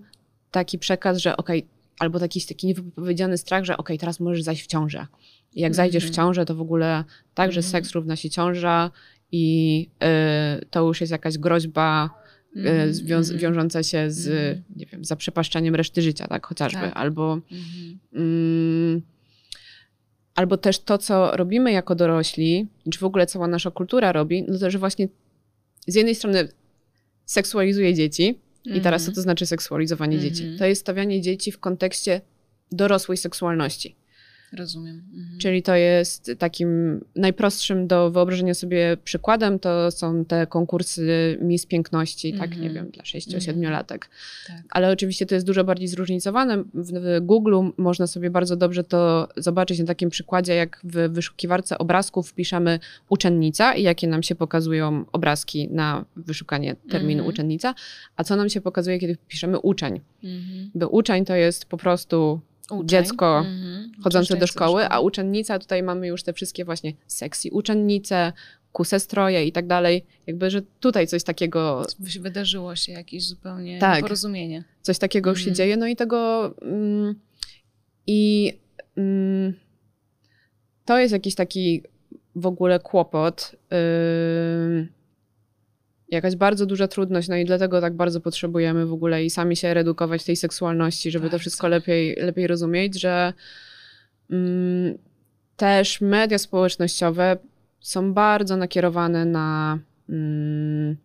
taki 0.51 0.79
przekaz, 0.79 1.17
że 1.17 1.37
okej, 1.37 1.59
okay, 1.59 1.69
albo 1.99 2.19
taki, 2.19 2.45
taki 2.45 2.67
niewypowiedziany 2.67 3.37
strach, 3.37 3.63
że 3.63 3.73
okej, 3.73 3.95
okay, 3.95 3.97
teraz 3.97 4.19
możesz 4.19 4.43
zajść 4.43 4.63
w 4.63 4.67
ciążę. 4.67 5.07
I 5.53 5.61
jak 5.61 5.75
zajdziesz 5.75 6.03
w 6.03 6.07
mhm. 6.07 6.15
ciążę, 6.15 6.45
to 6.45 6.55
w 6.55 6.61
ogóle 6.61 7.03
tak, 7.33 7.51
że 7.51 7.59
mhm. 7.59 7.71
seks 7.71 7.91
równa 7.91 8.15
się 8.15 8.29
ciąża 8.29 8.91
i 9.31 9.89
y, 10.61 10.65
to 10.65 10.87
już 10.87 11.01
jest 11.01 11.11
jakaś 11.11 11.37
groźba 11.37 12.09
y, 12.55 12.93
zwią- 12.93 13.37
wiążąca 13.37 13.83
się 13.83 14.11
z, 14.11 14.57
nie 14.75 14.85
wiem, 14.85 15.05
zaprzepaszczaniem 15.05 15.75
reszty 15.75 16.01
życia, 16.01 16.27
tak, 16.27 16.45
chociażby. 16.45 16.79
Tak. 16.79 16.97
Albo, 16.97 17.39
mm, 18.13 19.01
albo 20.35 20.57
też 20.57 20.79
to, 20.79 20.97
co 20.97 21.37
robimy 21.37 21.71
jako 21.71 21.95
dorośli, 21.95 22.67
czy 22.91 22.99
w 22.99 23.03
ogóle 23.03 23.25
cała 23.25 23.47
nasza 23.47 23.71
kultura 23.71 24.11
robi, 24.11 24.43
no 24.47 24.59
to, 24.59 24.71
że 24.71 24.79
właśnie 24.79 25.07
z 25.87 25.95
jednej 25.95 26.15
strony 26.15 26.47
seksualizuje 27.25 27.93
dzieci, 27.93 28.39
i 28.65 28.81
teraz 28.81 29.05
co 29.05 29.11
to 29.11 29.21
znaczy 29.21 29.45
seksualizowanie 29.45 30.17
mm 30.17 30.27
-hmm. 30.27 30.29
dzieci? 30.29 30.55
To 30.57 30.65
jest 30.65 30.81
stawianie 30.81 31.21
dzieci 31.21 31.51
w 31.51 31.59
kontekście 31.59 32.21
dorosłej 32.71 33.17
seksualności. 33.17 33.95
Rozumiem. 34.53 35.03
Mhm. 35.13 35.39
Czyli 35.39 35.63
to 35.63 35.75
jest 35.75 36.31
takim 36.37 37.01
najprostszym 37.15 37.87
do 37.87 38.11
wyobrażenia 38.11 38.53
sobie 38.53 38.97
przykładem, 39.03 39.59
to 39.59 39.91
są 39.91 40.25
te 40.25 40.47
konkursy 40.47 41.37
Miss 41.41 41.65
Piękności, 41.65 42.33
tak, 42.33 42.51
nie 42.51 42.67
mhm. 42.67 42.73
wiem, 42.73 42.91
dla 42.91 43.03
6-7-latek. 43.03 43.93
Mhm. 43.93 44.09
Tak. 44.47 44.63
Ale 44.69 44.91
oczywiście 44.91 45.25
to 45.25 45.35
jest 45.35 45.47
dużo 45.47 45.63
bardziej 45.63 45.87
zróżnicowane. 45.87 46.63
W 46.73 47.19
Google 47.21 47.59
można 47.77 48.07
sobie 48.07 48.29
bardzo 48.29 48.55
dobrze 48.55 48.83
to 48.83 49.27
zobaczyć 49.37 49.79
na 49.79 49.85
takim 49.85 50.09
przykładzie, 50.09 50.55
jak 50.55 50.81
w 50.83 51.09
wyszukiwarce 51.09 51.77
obrazków 51.77 52.29
wpiszemy 52.29 52.79
uczennica 53.09 53.75
i 53.75 53.83
jakie 53.83 54.07
nam 54.07 54.23
się 54.23 54.35
pokazują 54.35 55.05
obrazki 55.11 55.67
na 55.67 56.05
wyszukanie 56.15 56.75
terminu 56.89 57.25
uczennica, 57.25 57.75
a 58.15 58.23
co 58.23 58.35
nam 58.35 58.49
się 58.49 58.61
pokazuje, 58.61 58.99
kiedy 58.99 59.15
wpiszemy 59.15 59.59
uczeń. 59.59 59.99
Bo 60.75 60.89
uczeń 60.89 61.25
to 61.25 61.35
jest 61.35 61.65
po 61.65 61.77
prostu 61.77 62.39
Uczeń. 62.71 62.87
dziecko 62.87 63.37
mhm. 63.37 63.91
chodzące 64.03 64.37
do 64.37 64.47
szkoły, 64.47 64.89
a 64.89 64.99
uczennica, 64.99 65.59
tutaj 65.59 65.83
mamy 65.83 66.07
już 66.07 66.23
te 66.23 66.33
wszystkie 66.33 66.65
właśnie 66.65 66.93
sexy 67.07 67.49
uczennice, 67.51 68.33
kuse 68.71 68.99
stroje 68.99 69.45
i 69.45 69.51
tak 69.51 69.67
dalej. 69.67 70.05
Jakby, 70.27 70.49
że 70.49 70.61
tutaj 70.79 71.07
coś 71.07 71.23
takiego... 71.23 71.85
Wydarzyło 72.19 72.75
się 72.75 72.91
jakieś 72.91 73.27
zupełnie 73.27 73.79
tak, 73.79 74.01
porozumienie. 74.01 74.63
Coś 74.81 74.99
takiego 74.99 75.29
już 75.29 75.39
się 75.39 75.49
mhm. 75.49 75.55
dzieje, 75.55 75.77
no 75.77 75.87
i 75.87 75.95
tego... 75.95 76.53
Mm, 76.61 77.15
I 78.07 78.53
mm, 78.97 79.53
to 80.85 80.99
jest 80.99 81.13
jakiś 81.13 81.35
taki 81.35 81.83
w 82.35 82.45
ogóle 82.45 82.79
kłopot. 82.79 83.55
Yy, 83.71 84.87
jakaś 86.11 86.35
bardzo 86.35 86.65
duża 86.65 86.87
trudność, 86.87 87.27
no 87.27 87.35
i 87.35 87.45
dlatego 87.45 87.81
tak 87.81 87.93
bardzo 87.93 88.21
potrzebujemy 88.21 88.85
w 88.85 88.93
ogóle 88.93 89.25
i 89.25 89.29
sami 89.29 89.55
się 89.55 89.73
redukować 89.73 90.23
tej 90.23 90.35
seksualności, 90.35 91.11
żeby 91.11 91.29
to 91.29 91.39
wszystko 91.39 91.67
lepiej, 91.67 92.15
lepiej 92.15 92.47
rozumieć, 92.47 92.99
że 92.99 93.33
mm, 94.31 94.97
też 95.57 96.01
media 96.01 96.37
społecznościowe 96.37 97.37
są 97.79 98.13
bardzo 98.13 98.57
nakierowane 98.57 99.25
na 99.25 99.79
mm, 100.09 100.97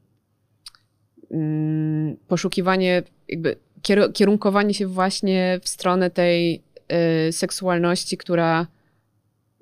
mm, 1.31 2.17
poszukiwanie, 2.29 3.03
jakby 3.29 3.57
kierunkowanie 4.13 4.75
się 4.75 4.87
właśnie 4.87 5.61
w 5.63 5.69
stronę 5.69 6.11
tej 6.11 6.63
y, 7.29 7.33
seksualności, 7.33 8.17
która 8.17 8.67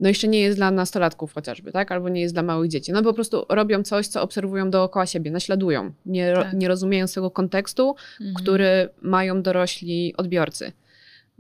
no 0.03 0.09
jeszcze 0.09 0.29
nie 0.29 0.41
jest 0.41 0.59
dla 0.59 0.71
nastolatków 0.71 1.33
chociażby, 1.35 1.73
tak? 1.73 1.93
Albo 1.93 2.09
nie 2.09 2.21
jest 2.21 2.35
dla 2.35 2.43
małych 2.43 2.71
dzieci. 2.71 2.93
No 2.93 3.03
po 3.03 3.13
prostu 3.13 3.47
robią 3.49 3.83
coś, 3.83 4.07
co 4.07 4.23
obserwują 4.23 4.71
dookoła 4.71 5.07
siebie, 5.07 5.31
naśladują, 5.31 5.93
nie, 6.07 6.35
tak. 6.35 6.53
nie 6.53 6.69
rozumiejąc 6.69 7.15
tego 7.15 7.31
kontekstu, 7.31 7.95
mhm. 8.21 8.35
który 8.35 8.89
mają 9.03 9.43
dorośli 9.43 10.15
odbiorcy. 10.17 10.73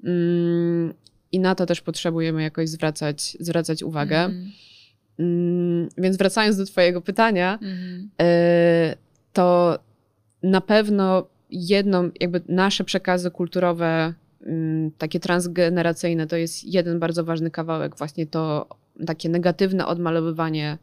Mm, 0.04 0.94
I 1.32 1.40
na 1.40 1.54
to 1.54 1.66
też 1.66 1.80
potrzebujemy 1.80 2.42
jakoś 2.42 2.68
zwracać, 2.68 3.36
zwracać 3.40 3.82
uwagę. 3.82 4.18
Mhm. 4.18 4.52
Mm, 5.18 5.88
więc 5.98 6.16
wracając 6.16 6.56
do 6.56 6.64
Twojego 6.64 7.00
pytania, 7.00 7.52
mhm. 7.52 8.10
y, 8.22 8.96
to 9.32 9.78
na 10.42 10.60
pewno 10.60 11.26
jedną, 11.50 12.10
jakby 12.20 12.40
nasze 12.48 12.84
przekazy 12.84 13.30
kulturowe 13.30 14.14
takie 14.98 15.20
transgeneracyjne 15.20 16.26
to 16.26 16.36
jest 16.36 16.64
jeden 16.64 16.98
bardzo 16.98 17.24
ważny 17.24 17.50
kawałek, 17.50 17.96
właśnie 17.96 18.26
to 18.26 18.68
takie 19.06 19.28
negatywne 19.28 19.86
odmalowywanie 19.86 20.78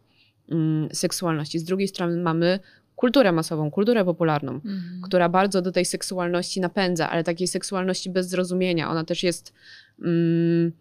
mm, 0.51 0.89
seksualności. 0.93 1.59
Z 1.59 1.63
drugiej 1.63 1.87
strony 1.87 2.17
mamy 2.17 2.59
kulturę 2.95 3.31
masową, 3.31 3.71
kulturę 3.71 4.05
popularną, 4.05 4.51
mhm. 4.51 5.01
która 5.03 5.29
bardzo 5.29 5.61
do 5.61 5.71
tej 5.71 5.85
seksualności 5.85 6.61
napędza, 6.61 7.09
ale 7.09 7.23
takiej 7.23 7.47
seksualności 7.47 8.09
bez 8.09 8.29
zrozumienia. 8.29 8.89
Ona 8.89 9.03
też 9.03 9.23
jest 9.23 9.53
mm, 10.01 10.71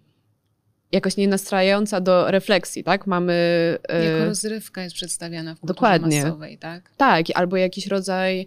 jakoś 0.92 1.16
nie 1.16 1.28
nastrajająca 1.28 2.00
do 2.00 2.30
refleksji, 2.30 2.84
tak? 2.84 3.06
Mamy... 3.06 3.32
E, 3.88 4.04
jako 4.04 4.24
rozrywka 4.24 4.82
jest 4.82 4.96
przedstawiana 4.96 5.54
w 5.54 5.60
kulturze 5.60 5.74
Dokładnie. 5.74 6.24
masowej, 6.24 6.58
tak? 6.58 6.90
Tak, 6.96 7.26
albo 7.34 7.56
jakiś 7.56 7.86
rodzaj 7.86 8.46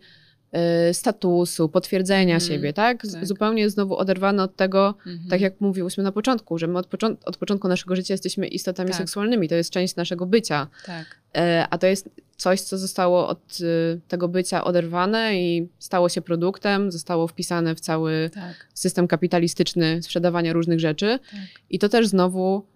statusu, 0.94 1.70
potwierdzenia 1.70 2.36
mm, 2.36 2.48
siebie, 2.48 2.74
tak? 2.74 3.02
tak? 3.12 3.26
Zupełnie 3.26 3.70
znowu 3.70 3.98
oderwane 3.98 4.44
od 4.44 4.56
tego, 4.56 4.96
mm 5.06 5.18
-hmm. 5.18 5.30
tak 5.30 5.42
jak 5.42 5.62
mówiłyśmy 5.62 6.04
na 6.04 6.12
początku, 6.12 6.58
że 6.58 6.68
my 6.68 6.80
od, 6.80 6.88
od 7.26 7.38
początku 7.38 7.68
naszego 7.68 7.96
życia 7.96 8.14
jesteśmy 8.14 8.48
istotami 8.48 8.90
tak. 8.90 8.98
seksualnymi, 8.98 9.50
to 9.50 9.56
jest 9.56 9.70
część 9.70 9.96
naszego 9.96 10.26
bycia. 10.26 10.68
Tak. 10.86 11.06
E, 11.38 11.68
a 11.70 11.78
to 11.78 11.88
jest 11.88 12.10
coś, 12.38 12.62
co 12.62 12.78
zostało 12.78 13.28
od 13.28 13.60
y, 13.62 14.00
tego 14.08 14.28
bycia 14.28 14.64
oderwane 14.64 15.36
i 15.36 15.68
stało 15.80 16.10
się 16.10 16.22
produktem, 16.22 16.92
zostało 16.92 17.28
wpisane 17.28 17.76
w 17.76 17.80
cały 17.80 18.30
tak. 18.34 18.68
system 18.74 19.08
kapitalistyczny 19.08 20.04
sprzedawania 20.04 20.54
różnych 20.54 20.80
rzeczy. 20.80 21.20
Tak. 21.32 21.40
I 21.70 21.80
to 21.80 21.90
też 21.90 22.08
znowu 22.08 22.64
Y, 22.64 22.71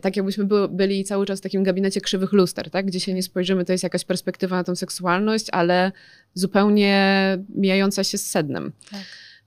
tak 0.00 0.16
jakbyśmy 0.16 0.46
byli 0.70 1.04
cały 1.04 1.26
czas 1.26 1.38
w 1.38 1.42
takim 1.42 1.62
gabinecie 1.62 2.00
krzywych 2.00 2.32
luster, 2.32 2.70
tak? 2.70 2.86
gdzie 2.86 3.00
się 3.00 3.14
nie 3.14 3.22
spojrzymy, 3.22 3.64
to 3.64 3.72
jest 3.72 3.84
jakaś 3.84 4.04
perspektywa 4.04 4.56
na 4.56 4.64
tą 4.64 4.76
seksualność, 4.76 5.46
ale 5.52 5.92
zupełnie 6.34 7.38
mijająca 7.54 8.04
się 8.04 8.18
z 8.18 8.30
sednem. 8.30 8.72
Tak. 8.90 9.00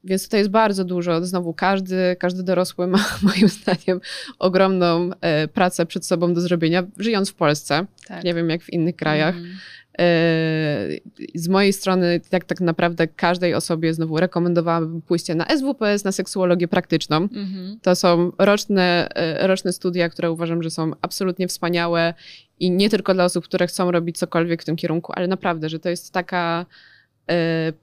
Więc 0.06 0.24
tutaj 0.24 0.40
jest 0.40 0.50
bardzo 0.50 0.84
dużo. 0.84 1.26
Znowu 1.26 1.54
każdy, 1.54 2.16
każdy 2.20 2.44
dorosły 2.44 2.88
ma 2.88 3.06
moim 3.22 3.50
zdaniem 3.50 4.02
ogromną 4.40 5.10
e, 5.22 5.48
pracę 5.48 5.86
przed 5.86 6.06
sobą 6.06 6.34
do 6.34 6.42
zrobienia, 6.42 6.84
żyjąc 6.98 7.30
w 7.30 7.34
Polsce. 7.34 7.86
Tak. 8.08 8.24
Nie 8.24 8.34
wiem 8.34 8.50
jak 8.50 8.64
w 8.64 8.74
innych 8.74 8.96
krajach. 8.96 9.36
Mm. 9.36 9.56
Yy, 10.00 11.02
z 11.36 11.48
mojej 11.48 11.74
strony, 11.74 12.22
jak 12.32 12.46
tak 12.46 12.62
naprawdę 12.62 13.08
każdej 13.08 13.54
osobie 13.54 13.94
znowu 13.94 14.18
rekomendowałabym 14.18 15.02
pójście 15.02 15.36
na 15.36 15.46
SWPS, 15.46 16.04
na 16.04 16.12
seksuologię 16.12 16.68
praktyczną. 16.68 17.16
Mhm. 17.16 17.80
To 17.82 17.96
są 17.96 18.32
roczne, 18.38 19.10
yy, 19.40 19.48
roczne 19.48 19.74
studia, 19.74 20.10
które 20.10 20.32
uważam, 20.32 20.64
że 20.64 20.70
są 20.70 20.92
absolutnie 21.02 21.48
wspaniałe 21.48 22.14
i 22.60 22.72
nie 22.72 22.90
tylko 22.90 23.14
dla 23.14 23.26
osób, 23.26 23.46
które 23.46 23.68
chcą 23.68 23.92
robić 23.92 24.18
cokolwiek 24.18 24.62
w 24.62 24.66
tym 24.66 24.76
kierunku, 24.76 25.14
ale 25.16 25.28
naprawdę, 25.28 25.70
że 25.70 25.80
to 25.80 25.90
jest 25.90 26.14
taka 26.14 26.66
yy, 27.28 27.36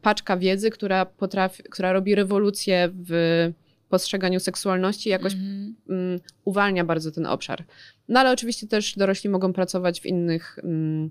paczka 0.03 0.37
wiedzy, 0.37 0.71
która 0.71 1.07
potrafi, 1.07 1.63
która 1.63 1.93
robi 1.93 2.15
rewolucję 2.15 2.91
w 3.09 3.53
postrzeganiu 3.89 4.41
seksualności, 4.41 5.09
jakoś 5.09 5.33
mhm. 5.33 5.75
mm, 5.89 6.21
uwalnia 6.45 6.85
bardzo 6.85 7.11
ten 7.11 7.27
obszar. 7.27 7.65
No 8.09 8.21
ale 8.21 8.33
oczywiście 8.33 8.67
też 8.67 8.95
dorośli 8.97 9.31
mogą 9.31 9.53
pracować 9.53 10.01
w 10.01 10.07
innych 10.07 10.59
mm, 10.63 11.11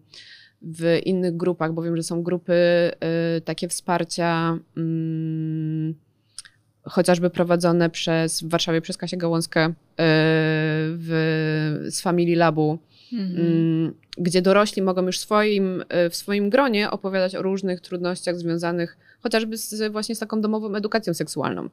w 0.62 1.00
innych 1.06 1.38
grupach, 1.38 1.74
bo 1.74 1.82
wiem, 1.82 1.98
że 1.98 2.04
są 2.04 2.24
grupy 2.24 2.54
y, 3.38 3.42
takie 3.42 3.68
wsparcia, 3.68 4.60
y, 4.78 5.94
chociażby 6.84 7.30
prowadzone 7.30 7.90
przez 7.90 8.42
w 8.42 8.50
Warszawie 8.50 8.82
przez 8.82 8.98
Kasię 8.98 9.18
Gałązkę 9.18 9.70
y, 9.70 9.74
w 10.98 11.88
z 11.90 12.02
Family 12.02 12.36
Labu, 12.36 12.80
mhm. 13.14 13.94
gdzie 14.18 14.42
dorośli 14.42 14.82
mogą 14.82 15.06
już 15.06 15.20
swoim, 15.20 15.84
w 16.10 16.16
swoim 16.16 16.50
gronie 16.50 16.92
opowiadać 16.92 17.36
o 17.36 17.42
różnych 17.42 17.82
trudnościach 17.82 18.38
związanych 18.38 18.98
chociażby 19.22 19.58
z, 19.58 19.92
właśnie 19.92 20.16
z 20.16 20.20
taką 20.20 20.42
domową 20.42 20.76
edukacją 20.76 21.14
seksualną. 21.14 21.70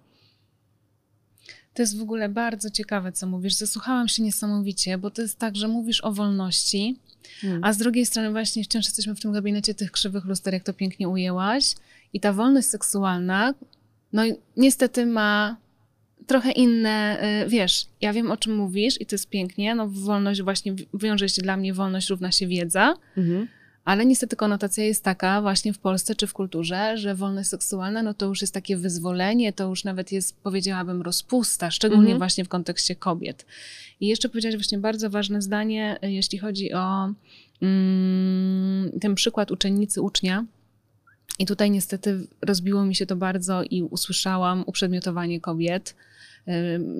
To 1.74 1.82
jest 1.82 1.98
w 1.98 2.02
ogóle 2.02 2.28
bardzo 2.28 2.70
ciekawe, 2.70 3.12
co 3.12 3.26
mówisz. 3.26 3.54
Zasłuchałam 3.54 4.08
się 4.08 4.22
niesamowicie, 4.22 4.98
bo 4.98 5.10
to 5.10 5.22
jest 5.22 5.38
tak, 5.38 5.56
że 5.56 5.68
mówisz 5.68 6.04
o 6.04 6.12
wolności, 6.12 6.98
hmm. 7.40 7.64
a 7.64 7.72
z 7.72 7.76
drugiej 7.76 8.06
strony 8.06 8.30
właśnie 8.30 8.64
wciąż 8.64 8.84
jesteśmy 8.84 9.14
w 9.14 9.20
tym 9.20 9.32
gabinecie 9.32 9.74
tych 9.74 9.92
krzywych 9.92 10.24
luster, 10.24 10.54
jak 10.54 10.64
to 10.64 10.72
pięknie 10.72 11.08
ujęłaś. 11.08 11.74
I 12.12 12.20
ta 12.20 12.32
wolność 12.32 12.68
seksualna, 12.68 13.54
no 14.12 14.22
niestety 14.56 15.06
ma 15.06 15.56
trochę 16.26 16.52
inne, 16.52 17.18
y, 17.44 17.48
wiesz, 17.48 17.86
ja 18.00 18.12
wiem 18.12 18.30
o 18.30 18.36
czym 18.36 18.56
mówisz 18.56 19.00
i 19.00 19.06
to 19.06 19.14
jest 19.14 19.28
pięknie, 19.28 19.74
no 19.74 19.88
wolność 19.88 20.42
właśnie 20.42 20.74
wiąże 20.94 21.28
się 21.28 21.42
dla 21.42 21.56
mnie, 21.56 21.74
wolność 21.74 22.10
równa 22.10 22.32
się 22.32 22.46
wiedza, 22.46 22.94
mhm. 23.16 23.48
Ale 23.88 24.06
niestety 24.06 24.36
konotacja 24.36 24.84
jest 24.84 25.04
taka 25.04 25.42
właśnie 25.42 25.72
w 25.72 25.78
Polsce 25.78 26.14
czy 26.14 26.26
w 26.26 26.32
kulturze, 26.32 26.96
że 26.96 27.14
wolność 27.14 27.48
seksualna 27.48 28.02
no 28.02 28.14
to 28.14 28.26
już 28.26 28.40
jest 28.40 28.54
takie 28.54 28.76
wyzwolenie, 28.76 29.52
to 29.52 29.68
już 29.68 29.84
nawet 29.84 30.12
jest, 30.12 30.36
powiedziałabym, 30.36 31.02
rozpusta, 31.02 31.70
szczególnie 31.70 32.02
mhm. 32.02 32.18
właśnie 32.18 32.44
w 32.44 32.48
kontekście 32.48 32.96
kobiet. 32.96 33.46
I 34.00 34.06
jeszcze 34.06 34.28
powiedziałaś 34.28 34.56
właśnie 34.56 34.78
bardzo 34.78 35.10
ważne 35.10 35.42
zdanie, 35.42 35.98
jeśli 36.02 36.38
chodzi 36.38 36.72
o 36.72 37.12
mm, 37.62 38.90
ten 39.00 39.14
przykład 39.14 39.50
uczennicy 39.50 40.02
ucznia. 40.02 40.44
I 41.38 41.46
tutaj 41.46 41.70
niestety 41.70 42.26
rozbiło 42.42 42.84
mi 42.84 42.94
się 42.94 43.06
to 43.06 43.16
bardzo 43.16 43.62
i 43.62 43.82
usłyszałam 43.82 44.64
uprzedmiotowanie 44.66 45.40
kobiet 45.40 45.94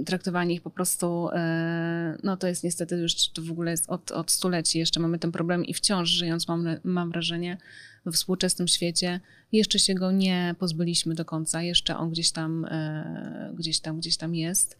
traktowanie 0.07 0.55
ich 0.55 0.63
po 0.63 0.71
prostu, 0.71 1.29
e, 1.33 2.19
no 2.23 2.37
to 2.37 2.47
jest 2.47 2.65
niestety 2.65 2.97
już, 2.97 3.29
to 3.29 3.43
w 3.43 3.51
ogóle 3.51 3.71
jest 3.71 3.91
od, 3.91 4.11
od 4.11 4.31
stuleci 4.31 4.79
jeszcze 4.79 5.01
mamy 5.01 5.19
ten 5.19 5.33
problem 5.33 5.65
i 5.65 5.75
wciąż 5.75 6.09
żyjąc 6.09 6.49
mam, 6.49 6.67
mam 6.85 7.11
wrażenie 7.11 7.59
we 8.05 8.13
współczesnym 8.13 8.69
świecie 8.69 9.21
jeszcze 9.53 9.79
się 9.79 9.95
go 9.95 10.13
nie 10.13 10.55
pozbyliśmy 10.59 11.15
do 11.15 11.25
końca, 11.25 11.63
jeszcze 11.63 11.97
on 11.97 12.11
gdzieś 12.11 12.31
tam, 12.31 12.65
e, 12.65 13.53
gdzieś 13.55 13.81
tam, 13.81 13.99
gdzieś 13.99 14.17
tam 14.17 14.35
jest, 14.35 14.79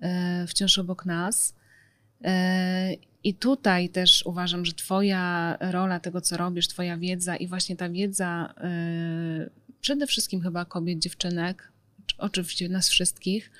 e, 0.00 0.46
wciąż 0.46 0.78
obok 0.78 1.06
nas. 1.06 1.54
I 3.24 3.34
tutaj 3.34 3.88
też 3.88 4.26
uważam, 4.26 4.64
że 4.64 4.72
Twoja 4.72 5.56
rola 5.60 6.00
tego, 6.00 6.20
co 6.20 6.36
robisz, 6.36 6.68
Twoja 6.68 6.96
wiedza 6.96 7.36
i 7.36 7.46
właśnie 7.46 7.76
ta 7.76 7.88
wiedza 7.88 8.54
przede 9.80 10.06
wszystkim 10.06 10.40
chyba 10.40 10.64
kobiet, 10.64 10.98
dziewczynek, 10.98 11.72
oczywiście 12.18 12.68
nas 12.68 12.88
wszystkich, 12.88 13.50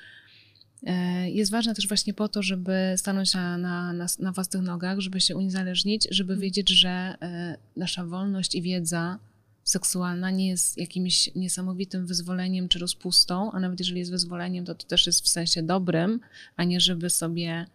jest 1.25 1.51
ważna 1.51 1.73
też 1.73 1.87
właśnie 1.87 2.13
po 2.13 2.27
to, 2.27 2.43
żeby 2.43 2.93
stanąć 2.97 3.33
na, 3.33 3.57
na, 3.57 3.93
na, 3.93 4.05
na 4.19 4.31
własnych 4.31 4.63
nogach, 4.63 4.99
żeby 4.99 5.21
się 5.21 5.35
uniezależnić, 5.35 6.07
żeby 6.11 6.33
mhm. 6.33 6.41
wiedzieć, 6.41 6.69
że 6.69 6.89
e, 6.89 7.57
nasza 7.75 8.05
wolność 8.05 8.55
i 8.55 8.61
wiedza 8.61 9.19
seksualna 9.63 10.31
nie 10.31 10.47
jest 10.47 10.77
jakimś 10.77 11.35
niesamowitym 11.35 12.05
wyzwoleniem 12.05 12.69
czy 12.69 12.79
rozpustą, 12.79 13.51
a 13.51 13.59
nawet 13.59 13.79
jeżeli 13.79 13.99
jest 13.99 14.11
wyzwoleniem, 14.11 14.65
to 14.65 14.75
to 14.75 14.87
też 14.87 15.05
jest 15.05 15.23
w 15.23 15.27
sensie 15.27 15.63
dobrym, 15.63 16.19
a 16.55 16.63
nie 16.63 16.79
żeby 16.79 17.09
sobie 17.09 17.65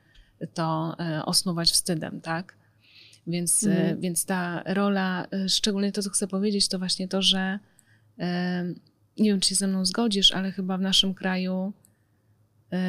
to 0.55 0.97
e, 0.99 1.25
osnuwać 1.25 1.71
wstydem, 1.71 2.21
tak? 2.21 2.57
Więc, 3.27 3.65
mhm. 3.65 4.01
więc 4.01 4.25
ta 4.25 4.63
rola, 4.67 5.27
szczególnie 5.49 5.93
to, 5.93 6.03
co 6.03 6.11
chcę 6.11 6.29
powiedzieć, 6.29 6.69
to 6.69 6.79
właśnie 6.79 7.09
to, 7.09 7.23
że 7.23 7.59
nie 9.19 9.31
wiem, 9.31 9.41
czy 9.41 9.49
się 9.49 9.55
ze 9.55 9.67
mną 9.67 9.85
zgodzisz, 9.85 10.33
ale 10.33 10.53
chyba 10.53 10.79
w 10.79 10.81
naszym 10.81 11.15
kraju 11.15 11.73
E, 11.73 11.82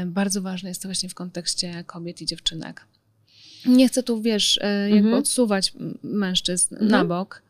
bardzo 0.06 0.42
ważne 0.42 0.70
jest 0.70 0.82
to 0.82 0.88
właśnie 0.88 1.10
w 1.10 1.14
kontekście 1.14 1.84
kobiet 1.84 2.22
i 2.22 2.26
dziewczynek. 2.26 2.86
Nie 3.66 3.88
chcę 3.88 4.04
tu, 4.04 4.22
wiesz, 4.22 4.60
e, 4.62 4.90
jakby 4.90 5.08
mhm. 5.08 5.14
odsuwać 5.14 5.74
mężczyzn 6.04 6.76
mhm. 6.76 6.92
na 6.92 7.06
bok, 7.06 7.42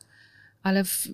ale 0.63 0.83
w, 0.83 1.07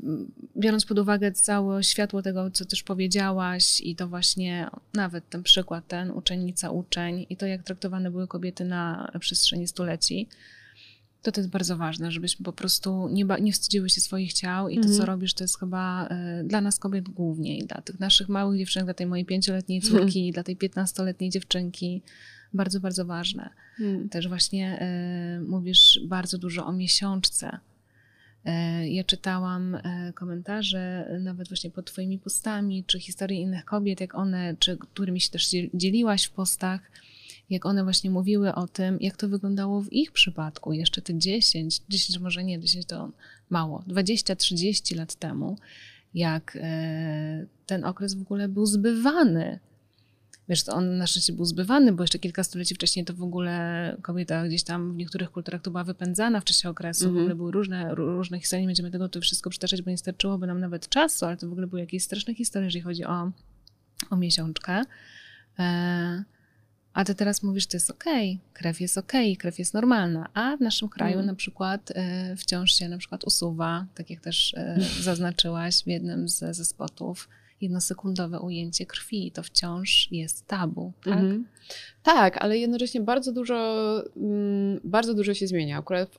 biorąc 0.57 0.85
pod 0.85 0.99
uwagę 0.99 1.31
całe 1.31 1.83
światło 1.83 2.21
tego, 2.21 2.51
co 2.51 2.65
też 2.65 2.83
powiedziałaś 2.83 3.81
i 3.81 3.95
to 3.95 4.07
właśnie 4.07 4.69
nawet 4.93 5.29
ten 5.29 5.43
przykład, 5.43 5.87
ten 5.87 6.11
uczennica, 6.11 6.71
uczeń 6.71 7.25
i 7.29 7.37
to, 7.37 7.45
jak 7.45 7.63
traktowane 7.63 8.11
były 8.11 8.27
kobiety 8.27 8.65
na 8.65 9.11
przestrzeni 9.19 9.67
stuleci, 9.67 10.27
to 11.21 11.31
to 11.31 11.41
jest 11.41 11.51
bardzo 11.51 11.77
ważne, 11.77 12.11
żebyśmy 12.11 12.45
po 12.45 12.53
prostu 12.53 13.07
nie, 13.09 13.25
nie 13.41 13.53
wstydziły 13.53 13.89
się 13.89 14.01
swoich 14.01 14.33
ciał 14.33 14.69
i 14.69 14.75
to, 14.75 14.83
co 14.83 14.89
mhm. 14.89 15.07
robisz, 15.07 15.33
to 15.33 15.43
jest 15.43 15.59
chyba 15.59 16.07
y, 16.41 16.43
dla 16.43 16.61
nas 16.61 16.79
kobiet 16.79 17.09
głównie 17.09 17.57
i 17.57 17.65
dla 17.65 17.81
tych 17.81 17.99
naszych 17.99 18.29
małych 18.29 18.59
dziewczynek, 18.59 18.85
dla 18.85 18.93
tej 18.93 19.07
mojej 19.07 19.25
pięcioletniej 19.25 19.81
córki, 19.81 20.21
mm. 20.21 20.31
dla 20.33 20.43
tej 20.43 20.55
piętnastoletniej 20.55 21.29
dziewczynki, 21.29 22.01
bardzo, 22.53 22.79
bardzo 22.79 23.05
ważne. 23.05 23.49
Mm. 23.79 24.09
Też 24.09 24.27
właśnie 24.27 24.87
y, 25.37 25.41
mówisz 25.41 25.99
bardzo 26.07 26.37
dużo 26.37 26.65
o 26.65 26.71
miesiączce. 26.71 27.59
Y, 28.45 28.89
ja 28.89 29.03
czytałam 29.03 29.77
komentarze 30.15 31.11
nawet 31.21 31.47
właśnie 31.47 31.71
pod 31.71 31.85
twoimi 31.85 32.19
postami, 32.19 32.83
czy 32.83 32.99
historii 32.99 33.41
innych 33.41 33.65
kobiet, 33.65 34.01
jak 34.01 34.15
one, 34.15 34.55
czy 34.59 34.77
którymi 34.77 35.21
się 35.21 35.29
też 35.29 35.49
dzieliłaś 35.73 36.23
w 36.23 36.31
postach, 36.31 36.81
jak 37.49 37.65
one 37.65 37.83
właśnie 37.83 38.09
mówiły 38.09 38.55
o 38.55 38.67
tym, 38.67 38.97
jak 39.01 39.17
to 39.17 39.29
wyglądało 39.29 39.81
w 39.81 39.93
ich 39.93 40.11
przypadku 40.11 40.73
jeszcze 40.73 41.01
te 41.01 41.17
10, 41.17 41.81
10 41.89 42.19
może 42.19 42.43
nie, 42.43 42.59
10 42.59 42.85
to 42.85 43.11
mało, 43.49 43.83
20-30 43.87 44.97
lat 44.97 45.15
temu, 45.15 45.57
jak 46.13 46.57
e, 46.61 47.45
ten 47.65 47.85
okres 47.85 48.13
w 48.13 48.21
ogóle 48.21 48.47
był 48.47 48.65
zbywany. 48.65 49.59
Wiesz, 50.49 50.63
to 50.63 50.73
on 50.73 50.97
na 50.97 51.07
szczęście 51.07 51.33
był 51.33 51.45
zbywany, 51.45 51.91
bo 51.91 52.03
jeszcze 52.03 52.19
kilka 52.19 52.43
stuleci 52.43 52.75
wcześniej 52.75 53.05
to 53.05 53.13
w 53.13 53.23
ogóle 53.23 53.97
kobieta 54.01 54.47
gdzieś 54.47 54.63
tam 54.63 54.93
w 54.93 54.95
niektórych 54.95 55.31
kulturach 55.31 55.61
to 55.61 55.71
była 55.71 55.83
wypędzana 55.83 56.41
w 56.41 56.43
czasie 56.43 56.69
okresu. 56.69 57.05
Mm 57.05 57.15
-hmm. 57.15 57.17
W 57.17 57.21
ogóle 57.21 57.35
były 57.35 57.51
różne, 57.51 57.95
różne 57.95 58.39
historie, 58.39 58.61
nie 58.61 58.67
będziemy 58.67 58.91
tego 58.91 59.09
tu 59.09 59.21
wszystko 59.21 59.49
przytaczać, 59.49 59.81
bo 59.81 59.91
nie 59.91 59.97
starczyłoby 59.97 60.47
nam 60.47 60.59
nawet 60.59 60.89
czasu, 60.89 61.25
ale 61.25 61.37
to 61.37 61.49
w 61.49 61.51
ogóle 61.51 61.67
były 61.67 61.81
jakieś 61.81 62.03
straszne 62.03 62.35
historie, 62.35 62.65
jeżeli 62.65 62.83
chodzi 62.83 63.05
o, 63.05 63.31
o 64.09 64.15
miesiączkę. 64.15 64.81
E, 65.59 66.23
a 66.93 67.05
ty 67.05 67.15
teraz 67.15 67.43
mówisz, 67.43 67.67
to 67.67 67.77
jest 67.77 67.91
okej, 67.91 68.39
okay, 68.41 68.53
krew 68.53 68.81
jest 68.81 68.97
okej, 68.97 69.31
okay, 69.31 69.41
krew 69.41 69.59
jest 69.59 69.73
normalna, 69.73 70.29
a 70.33 70.57
w 70.57 70.61
naszym 70.61 70.89
kraju 70.89 71.13
mm. 71.13 71.25
na 71.25 71.35
przykład 71.35 71.91
y, 71.91 72.35
wciąż 72.35 72.73
się 72.73 72.89
na 72.89 72.97
przykład 72.97 73.23
usuwa, 73.23 73.85
tak 73.95 74.09
jak 74.09 74.21
też 74.21 74.53
y, 74.53 74.77
zaznaczyłaś 75.03 75.83
w 75.83 75.87
jednym 75.87 76.29
z, 76.29 76.55
ze 76.55 76.65
spotów, 76.65 77.29
jednosekundowe 77.61 78.39
ujęcie 78.39 78.85
krwi, 78.85 79.31
to 79.31 79.43
wciąż 79.43 80.07
jest 80.11 80.47
tabu, 80.47 80.93
tak? 81.03 81.19
-hmm. 81.19 81.43
Tak, 82.03 82.37
ale 82.37 82.57
jednocześnie 82.57 83.01
bardzo 83.01 83.31
dużo, 83.31 83.83
mm, 84.17 84.79
bardzo 84.83 85.13
dużo 85.13 85.33
się 85.33 85.47
zmienia. 85.47 85.77
Akurat 85.77 86.09
w 86.09 86.17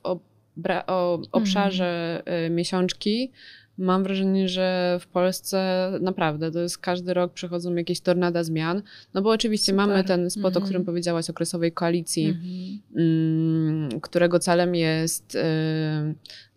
o, 0.87 1.21
obszarze 1.31 2.21
mm. 2.25 2.55
miesiączki 2.55 3.31
Mam 3.77 4.03
wrażenie, 4.03 4.49
że 4.49 4.97
w 5.01 5.07
Polsce 5.07 5.91
naprawdę 6.01 6.51
to 6.51 6.59
jest 6.59 6.77
każdy 6.77 7.13
rok 7.13 7.33
przechodzą 7.33 7.75
jakieś 7.75 8.01
tornada 8.01 8.43
zmian. 8.43 8.81
No 9.13 9.21
bo 9.21 9.29
oczywiście 9.29 9.71
Super. 9.71 9.87
mamy 9.87 10.03
ten 10.03 10.29
spot, 10.29 10.43
mm 10.43 10.51
-hmm. 10.51 10.55
o 10.55 10.57
mhm. 10.57 10.65
którym 10.65 10.85
powiedziałaś, 10.85 11.29
okresowej 11.29 11.71
koalicji, 11.71 12.25
mm 12.25 12.41
-hmm. 12.41 13.95
y, 13.95 14.01
którego 14.01 14.39
celem 14.39 14.75
jest 14.75 15.35
y, 15.35 15.39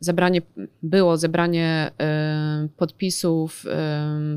zebranie, 0.01 0.43
było 0.83 1.17
zebranie 1.17 1.91
y, 2.65 2.69
podpisów 2.69 3.65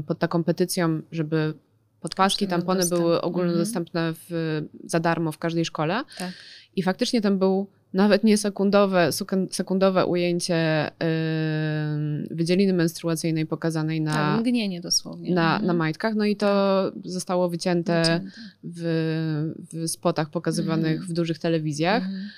pod 0.08 0.20
taką 0.20 0.44
petycją, 0.44 1.02
żeby 1.12 1.54
podpaski, 2.02 2.48
tampony 2.48 2.86
były 2.90 3.22
ogólnodostępne 3.22 4.02
mm 4.02 4.14
-hmm. 4.14 4.18
w, 4.30 4.62
za 4.84 5.00
darmo 5.00 5.32
w 5.32 5.38
każdej 5.38 5.66
szkole. 5.66 6.04
Tak. 6.18 6.32
I 6.76 6.84
faktycznie 6.84 7.22
tam 7.22 7.40
był 7.40 7.68
nawet 7.98 8.24
nie 8.24 8.38
sekundowe, 8.38 9.10
sekundowe 9.52 10.06
ujęcie 10.06 10.92
yy, 11.00 12.36
wydzieliny 12.36 12.74
menstruacyjnej 12.74 13.46
pokazanej 13.46 14.02
na. 14.02 14.14
Tak, 14.14 14.40
mgnienie 14.40 14.82
dosłownie. 14.82 15.34
Na, 15.34 15.52
mhm. 15.52 15.66
na 15.66 15.74
majtkach. 15.74 16.16
No 16.16 16.26
i 16.26 16.36
to 16.36 16.92
tak. 16.94 17.12
zostało 17.12 17.50
wycięte, 17.50 18.02
wycięte. 18.02 18.32
W, 18.64 19.54
w 19.74 19.90
spotach 19.90 20.30
pokazywanych 20.30 20.92
mhm. 20.92 21.10
w 21.10 21.14
dużych 21.14 21.40
telewizjach. 21.40 22.04
Mhm. 22.04 22.30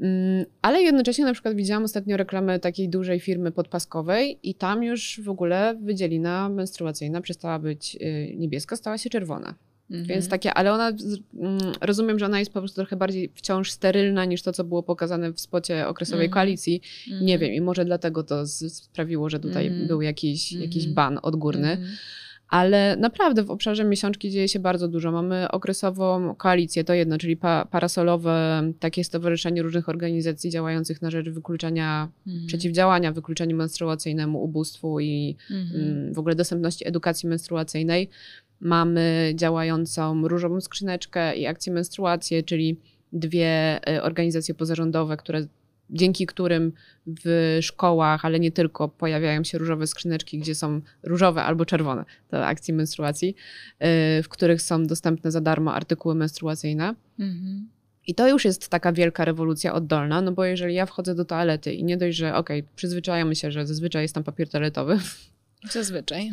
Mm, 0.00 0.44
ale 0.62 0.82
jednocześnie 0.82 1.24
na 1.24 1.32
przykład 1.32 1.54
widziałam 1.54 1.84
ostatnio 1.84 2.16
reklamę 2.16 2.58
takiej 2.58 2.88
dużej 2.88 3.20
firmy 3.20 3.52
podpaskowej 3.52 4.38
i 4.42 4.54
tam 4.54 4.82
już 4.82 5.20
w 5.24 5.28
ogóle 5.28 5.76
wydzielina 5.82 6.48
menstruacyjna 6.48 7.20
przestała 7.20 7.58
być 7.58 7.96
y, 7.96 8.34
niebieska, 8.36 8.76
stała 8.76 8.98
się 8.98 9.10
czerwona. 9.10 9.54
Mhm. 9.90 10.06
Więc 10.06 10.28
takie, 10.28 10.54
ale 10.54 10.72
ona, 10.72 10.88
mm, 10.88 11.58
rozumiem, 11.80 12.18
że 12.18 12.26
ona 12.26 12.38
jest 12.38 12.52
po 12.52 12.60
prostu 12.60 12.76
trochę 12.76 12.96
bardziej 12.96 13.30
wciąż 13.34 13.70
sterylna 13.70 14.24
niż 14.24 14.42
to, 14.42 14.52
co 14.52 14.64
było 14.64 14.82
pokazane 14.82 15.32
w 15.32 15.40
spocie 15.40 15.88
okresowej 15.88 16.26
mhm. 16.26 16.34
koalicji. 16.34 16.80
Mhm. 17.08 17.26
Nie 17.26 17.38
wiem, 17.38 17.52
i 17.52 17.60
może 17.60 17.84
dlatego 17.84 18.22
to 18.22 18.46
sprawiło, 18.46 19.30
że 19.30 19.40
tutaj 19.40 19.66
mhm. 19.66 19.86
był 19.86 20.02
jakiś, 20.02 20.52
jakiś 20.52 20.86
mhm. 20.86 20.94
ban 20.94 21.18
odgórny. 21.22 21.70
Mhm. 21.70 21.90
Ale 22.50 22.96
naprawdę 22.96 23.42
w 23.42 23.50
obszarze 23.50 23.84
miesiączki 23.84 24.30
dzieje 24.30 24.48
się 24.48 24.58
bardzo 24.58 24.88
dużo. 24.88 25.12
Mamy 25.12 25.50
okresową 25.50 26.34
koalicję, 26.34 26.84
to 26.84 26.94
jedno, 26.94 27.18
czyli 27.18 27.36
pa 27.36 27.64
parasolowe 27.64 28.62
takie 28.80 29.04
stowarzyszenie 29.04 29.62
różnych 29.62 29.88
organizacji 29.88 30.50
działających 30.50 31.02
na 31.02 31.10
rzecz 31.10 31.28
wykluczenia, 31.28 32.08
przeciwdziałania 32.46 33.12
wykluczeniu 33.12 33.56
menstruacyjnemu, 33.56 34.44
ubóstwu 34.44 35.00
i 35.00 35.36
mm, 35.50 36.14
w 36.14 36.18
ogóle 36.18 36.34
dostępności 36.34 36.88
edukacji 36.88 37.28
menstruacyjnej. 37.28 38.08
Mamy 38.60 39.32
działającą 39.34 40.28
różową 40.28 40.60
skrzyneczkę 40.60 41.36
i 41.36 41.46
akcję 41.46 41.72
menstruację, 41.72 42.42
czyli 42.42 42.80
dwie 43.12 43.80
y, 43.96 44.02
organizacje 44.02 44.54
pozarządowe, 44.54 45.16
które 45.16 45.46
dzięki 45.90 46.26
którym 46.26 46.72
w 47.06 47.58
szkołach, 47.62 48.24
ale 48.24 48.40
nie 48.40 48.52
tylko, 48.52 48.88
pojawiają 48.88 49.44
się 49.44 49.58
różowe 49.58 49.86
skrzyneczki, 49.86 50.38
gdzie 50.38 50.54
są 50.54 50.80
różowe 51.02 51.42
albo 51.42 51.64
czerwone, 51.64 52.04
to 52.28 52.46
akcji 52.46 52.74
menstruacji, 52.74 53.28
y, 53.28 54.22
w 54.22 54.28
których 54.28 54.62
są 54.62 54.86
dostępne 54.86 55.30
za 55.30 55.40
darmo 55.40 55.74
artykuły 55.74 56.14
menstruacyjne. 56.14 56.94
Mhm. 57.18 57.68
I 58.06 58.14
to 58.14 58.28
już 58.28 58.44
jest 58.44 58.68
taka 58.68 58.92
wielka 58.92 59.24
rewolucja 59.24 59.74
oddolna, 59.74 60.22
no 60.22 60.32
bo 60.32 60.44
jeżeli 60.44 60.74
ja 60.74 60.86
wchodzę 60.86 61.14
do 61.14 61.24
toalety 61.24 61.72
i 61.72 61.84
nie 61.84 61.96
dość, 61.96 62.16
że 62.16 62.34
okej, 62.34 62.60
okay, 62.60 62.72
przyzwyczajamy 62.76 63.36
się, 63.36 63.50
że 63.50 63.66
zazwyczaj 63.66 64.02
jest 64.02 64.14
tam 64.14 64.24
papier 64.24 64.48
toaletowy. 64.48 64.98
Zazwyczaj. 65.70 66.30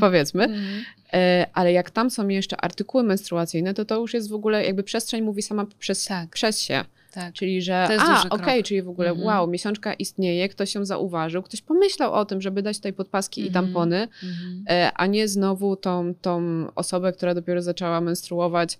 Powiedzmy. 0.00 0.44
Mhm. 0.50 0.84
E, 1.12 1.46
ale 1.54 1.72
jak 1.72 1.90
tam 1.90 2.10
są 2.10 2.28
jeszcze 2.28 2.56
artykuły 2.56 3.02
menstruacyjne, 3.02 3.74
to 3.74 3.84
to 3.84 4.00
już 4.00 4.14
jest 4.14 4.28
w 4.28 4.34
ogóle 4.34 4.64
jakby 4.64 4.82
przestrzeń 4.82 5.22
mówi 5.22 5.42
sama 5.42 5.66
przez, 5.78 6.04
tak. 6.04 6.28
przez 6.30 6.60
się. 6.60 6.84
Tak. 7.12 7.34
Czyli, 7.34 7.62
że 7.62 7.88
a, 8.00 8.22
okej, 8.22 8.30
okay, 8.30 8.62
czyli 8.62 8.82
w 8.82 8.88
ogóle 8.88 9.10
mhm. 9.10 9.26
wow, 9.26 9.48
miesiączka 9.48 9.94
istnieje, 9.94 10.48
ktoś 10.48 10.74
ją 10.74 10.84
zauważył, 10.84 11.42
ktoś 11.42 11.62
pomyślał 11.62 12.12
o 12.12 12.24
tym, 12.24 12.40
żeby 12.40 12.62
dać 12.62 12.76
tutaj 12.76 12.92
podpaski 12.92 13.40
mhm. 13.40 13.50
i 13.50 13.54
tampony, 13.54 14.08
mhm. 14.22 14.64
E, 14.68 14.92
a 14.92 15.06
nie 15.06 15.28
znowu 15.28 15.76
tą, 15.76 16.14
tą 16.14 16.66
osobę, 16.74 17.12
która 17.12 17.34
dopiero 17.34 17.62
zaczęła 17.62 18.00
menstruować, 18.00 18.78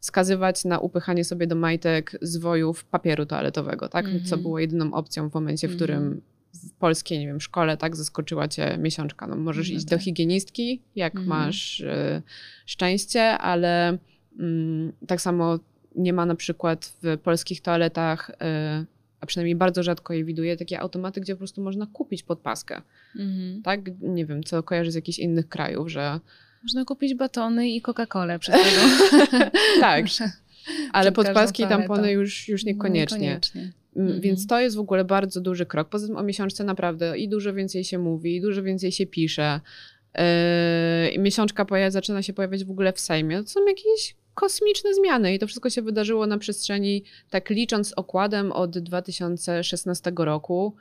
skazywać 0.00 0.64
na 0.64 0.78
upychanie 0.78 1.24
sobie 1.24 1.46
do 1.46 1.54
majtek 1.54 2.18
zwojów 2.22 2.84
papieru 2.84 3.26
toaletowego, 3.26 3.88
tak? 3.88 4.04
Co 4.06 4.10
mhm. 4.18 4.42
było 4.42 4.58
jedyną 4.58 4.92
opcją 4.92 5.30
w 5.30 5.34
momencie, 5.34 5.68
w 5.68 5.76
którym 5.76 6.02
mhm. 6.02 6.20
W 6.54 6.72
polskiej, 6.72 7.18
nie 7.18 7.26
wiem, 7.26 7.40
szkole, 7.40 7.76
tak, 7.76 7.96
zaskoczyła 7.96 8.48
cię 8.48 8.78
miesiączka. 8.78 9.26
No, 9.26 9.36
możesz 9.36 9.70
no 9.70 9.76
iść 9.76 9.84
tak. 9.84 9.98
do 9.98 10.04
higienistki, 10.04 10.80
jak 10.96 11.16
mhm. 11.16 11.28
masz 11.28 11.80
y, 11.80 12.22
szczęście, 12.66 13.22
ale 13.38 13.92
y, 13.92 13.98
tak 15.06 15.20
samo 15.20 15.58
nie 15.96 16.12
ma 16.12 16.26
na 16.26 16.34
przykład 16.34 16.96
w 17.02 17.18
polskich 17.18 17.60
toaletach, 17.60 18.30
y, 18.30 18.34
a 19.20 19.26
przynajmniej 19.26 19.56
bardzo 19.56 19.82
rzadko 19.82 20.12
je 20.12 20.24
widuję, 20.24 20.56
takie 20.56 20.80
automaty, 20.80 21.20
gdzie 21.20 21.34
po 21.34 21.38
prostu 21.38 21.62
można 21.62 21.86
kupić 21.86 22.22
podpaskę. 22.22 22.82
Mhm. 23.16 23.62
Tak? 23.62 23.80
Nie 24.00 24.26
wiem, 24.26 24.44
co 24.44 24.62
kojarzy 24.62 24.90
z 24.90 24.94
jakichś 24.94 25.18
innych 25.18 25.48
krajów, 25.48 25.88
że 25.88 26.20
można 26.62 26.84
kupić 26.84 27.14
batony 27.14 27.68
i 27.68 27.82
Coca-Colę 27.82 28.38
przed 28.38 28.54
tego. 28.54 29.10
tak. 29.80 30.04
Ale 30.92 31.12
podpaski 31.12 31.62
i 31.62 31.66
tampony 31.66 32.12
już, 32.12 32.48
już 32.48 32.64
niekoniecznie. 32.64 33.18
niekoniecznie. 33.18 33.72
Mhm. 34.00 34.20
Więc 34.20 34.46
to 34.46 34.60
jest 34.60 34.76
w 34.76 34.80
ogóle 34.80 35.04
bardzo 35.04 35.40
duży 35.40 35.66
krok. 35.66 35.88
Poza 35.88 36.06
tym 36.06 36.16
o 36.16 36.22
miesiączce 36.22 36.64
naprawdę 36.64 37.18
i 37.18 37.28
dużo 37.28 37.54
więcej 37.54 37.84
się 37.84 37.98
mówi, 37.98 38.36
i 38.36 38.40
dużo 38.40 38.62
więcej 38.62 38.92
się 38.92 39.06
pisze. 39.06 39.60
Yy, 41.12 41.18
miesiączka 41.18 41.66
zaczyna 41.88 42.22
się 42.22 42.32
pojawiać 42.32 42.64
w 42.64 42.70
ogóle 42.70 42.92
w 42.92 43.00
Sejmie. 43.00 43.42
To 43.42 43.48
są 43.48 43.66
jakieś 43.66 44.16
kosmiczne 44.34 44.94
zmiany 44.94 45.34
i 45.34 45.38
to 45.38 45.46
wszystko 45.46 45.70
się 45.70 45.82
wydarzyło 45.82 46.26
na 46.26 46.38
przestrzeni, 46.38 47.04
tak 47.30 47.50
licząc 47.50 47.92
okładem 47.92 48.52
od 48.52 48.78
2016 48.78 50.12
roku, 50.16 50.74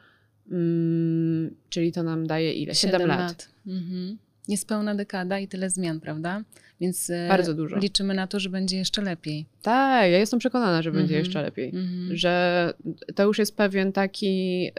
mm, 0.51 1.55
czyli 1.69 1.91
to 1.91 2.03
nam 2.03 2.27
daje 2.27 2.53
ile? 2.53 2.75
7, 2.75 2.99
7 2.99 3.07
lat. 3.07 3.19
lat. 3.19 3.49
Mhm 3.67 4.17
niespełna 4.49 4.95
dekada 4.95 5.39
i 5.39 5.47
tyle 5.47 5.69
zmian, 5.69 5.99
prawda? 5.99 6.43
Więc 6.81 7.09
e, 7.09 7.27
Bardzo 7.27 7.53
dużo. 7.53 7.77
liczymy 7.77 8.13
na 8.13 8.27
to, 8.27 8.39
że 8.39 8.49
będzie 8.49 8.77
jeszcze 8.77 9.01
lepiej. 9.01 9.45
Tak, 9.61 10.11
ja 10.11 10.19
jestem 10.19 10.39
przekonana, 10.39 10.81
że 10.81 10.91
będzie 10.91 11.13
mm 11.13 11.23
-hmm. 11.23 11.27
jeszcze 11.27 11.41
lepiej. 11.41 11.69
Mm 11.69 11.85
-hmm. 11.85 12.15
Że 12.15 12.73
to 13.15 13.23
już 13.23 13.39
jest 13.39 13.55
pewien 13.55 13.91
taki 13.91 14.71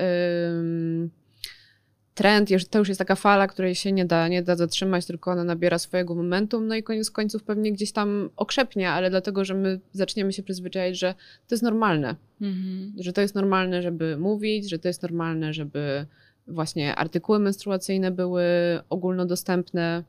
trend, 2.21 2.49
to 2.71 2.79
już 2.79 2.89
jest 2.89 2.99
taka 2.99 3.15
fala, 3.15 3.47
której 3.47 3.75
się 3.75 3.93
nie 3.93 4.05
da, 4.05 4.29
nie 4.29 4.43
da 4.43 4.57
zatrzymać, 4.57 5.07
tylko 5.07 5.31
ona 5.31 5.45
nabiera 5.45 5.79
swojego 5.79 6.15
momentum, 6.15 6.67
no 6.67 6.75
i 6.75 6.83
koniec 6.83 7.11
końców 7.11 7.43
pewnie 7.43 7.73
gdzieś 7.73 7.93
tam 7.93 8.31
okrzepnie, 8.37 8.91
ale 8.91 9.11
dlatego, 9.11 9.45
że 9.45 9.55
my 9.55 9.81
zaczniemy 9.93 10.33
się 10.33 10.43
przyzwyczaić, 10.43 10.99
że 10.99 11.15
to 11.49 11.55
jest 11.55 11.63
normalne. 11.63 12.17
Mm 12.41 12.55
-hmm. 12.55 12.91
Że 12.97 13.13
to 13.13 13.21
jest 13.21 13.35
normalne, 13.35 13.83
żeby 13.83 14.17
mówić, 14.17 14.71
że 14.71 14.79
to 14.79 14.89
jest 14.89 15.03
normalne, 15.03 15.55
żeby 15.55 16.07
właśnie 16.47 16.97
artykuły 16.97 17.39
menstruacyjne 17.39 18.11
były 18.11 18.45
ogólnodostępne 18.89 20.05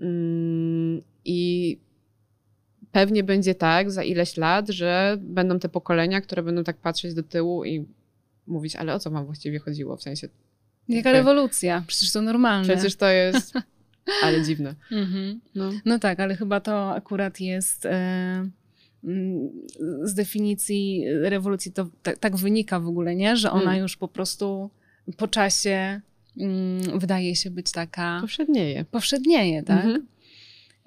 mm, 0.00 1.02
i 1.24 1.78
pewnie 2.92 3.24
będzie 3.24 3.54
tak 3.54 3.90
za 3.90 4.02
ileś 4.02 4.36
lat, 4.36 4.68
że 4.68 5.16
będą 5.20 5.58
te 5.58 5.68
pokolenia, 5.68 6.20
które 6.20 6.42
będą 6.42 6.64
tak 6.64 6.76
patrzeć 6.76 7.14
do 7.14 7.22
tyłu 7.22 7.64
i 7.64 7.86
mówić, 8.46 8.76
ale 8.76 8.94
o 8.94 8.98
co 8.98 9.10
wam 9.10 9.26
właściwie 9.26 9.58
chodziło? 9.58 9.96
W 9.96 10.02
sensie. 10.02 10.28
Jaka 10.88 11.12
rewolucja? 11.12 11.84
Przecież 11.86 12.12
to 12.12 12.22
normalne. 12.22 12.74
Przecież 12.74 12.96
to 12.96 13.08
jest. 13.08 13.54
Ale 14.22 14.42
dziwne. 14.42 14.74
Mhm. 14.92 15.40
No. 15.54 15.70
no. 15.84 15.98
tak, 15.98 16.20
ale 16.20 16.36
chyba 16.36 16.60
to 16.60 16.94
akurat 16.94 17.40
jest. 17.40 17.86
E, 17.86 17.90
mm, 19.04 19.50
z 20.02 20.14
definicji 20.14 21.04
rewolucji 21.22 21.72
to 21.72 21.88
tak, 22.02 22.18
tak, 22.18 22.36
wynika 22.36 22.80
w 22.80 22.88
ogóle, 22.88 23.16
nie? 23.16 23.36
Że 23.36 23.50
ona 23.50 23.64
hmm. 23.64 23.82
już 23.82 23.96
po 23.96 24.08
prostu 24.08 24.70
po 25.16 25.28
czasie 25.28 26.00
mm, 26.40 26.98
wydaje 26.98 27.36
się 27.36 27.50
być 27.50 27.72
taka. 27.72 28.18
Powszednieje. 28.20 28.84
Powszednieje, 28.84 29.62
tak. 29.62 29.84
Mhm. 29.84 30.06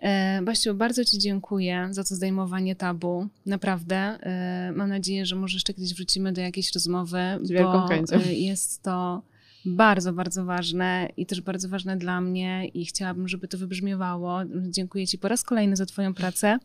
E, 0.02 0.74
bardzo 0.74 1.06
Ci 1.06 1.20
dziękuję 1.20 1.88
za 1.92 2.04
to 2.04 2.16
zdejmowanie 2.16 2.76
tabu. 2.76 3.28
Naprawdę. 3.46 3.96
E, 3.98 4.72
mam 4.76 4.90
nadzieję, 4.90 5.26
że 5.26 5.36
może 5.36 5.56
jeszcze 5.56 5.74
kiedyś 5.74 5.94
wrócimy 5.94 6.34
do 6.34 6.42
jakiejś 6.42 6.74
rozmowy. 6.74 7.20
Z 7.42 7.52
wielką 7.52 7.72
bo 7.72 7.88
chęcią. 7.88 8.16
E, 8.16 8.34
jest 8.50 8.84
to 8.84 9.22
bardzo, 9.66 10.14
bardzo 10.14 10.46
ważne 10.46 11.10
i 11.18 11.26
też 11.26 11.42
bardzo 11.42 11.70
ważne 11.70 11.98
dla 11.98 12.22
mnie 12.22 12.68
i 12.74 12.86
chciałabym, 12.86 13.28
żeby 13.28 13.48
to 13.48 13.58
wybrzmiewało. 13.58 14.40
Dziękuję 14.70 15.08
Ci 15.08 15.18
po 15.18 15.28
raz 15.28 15.44
kolejny 15.44 15.76
za 15.76 15.86
Twoją 15.86 16.14
pracę, 16.14 16.60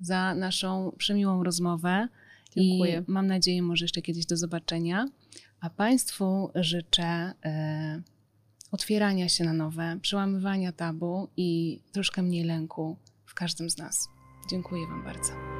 za 0.00 0.34
naszą 0.34 0.92
przemiłą 0.98 1.44
rozmowę. 1.44 2.08
Dziękuję. 2.56 3.04
I 3.08 3.10
mam 3.10 3.26
nadzieję, 3.26 3.62
może 3.62 3.84
jeszcze 3.84 4.02
kiedyś 4.02 4.26
do 4.26 4.36
zobaczenia. 4.36 5.08
A 5.60 5.70
Państwu 5.70 6.50
życzę 6.54 7.32
e, 7.44 8.02
otwierania 8.72 9.28
się 9.28 9.44
na 9.44 9.52
nowe, 9.52 9.98
przełamywania 10.02 10.72
tabu 10.72 11.28
i 11.36 11.80
troszkę 11.92 12.22
mniej 12.22 12.44
lęku 12.44 12.96
w 13.26 13.34
każdym 13.34 13.70
z 13.70 13.78
nas. 13.78 14.08
Dziękuję 14.50 14.86
Wam 14.86 15.04
bardzo. 15.04 15.55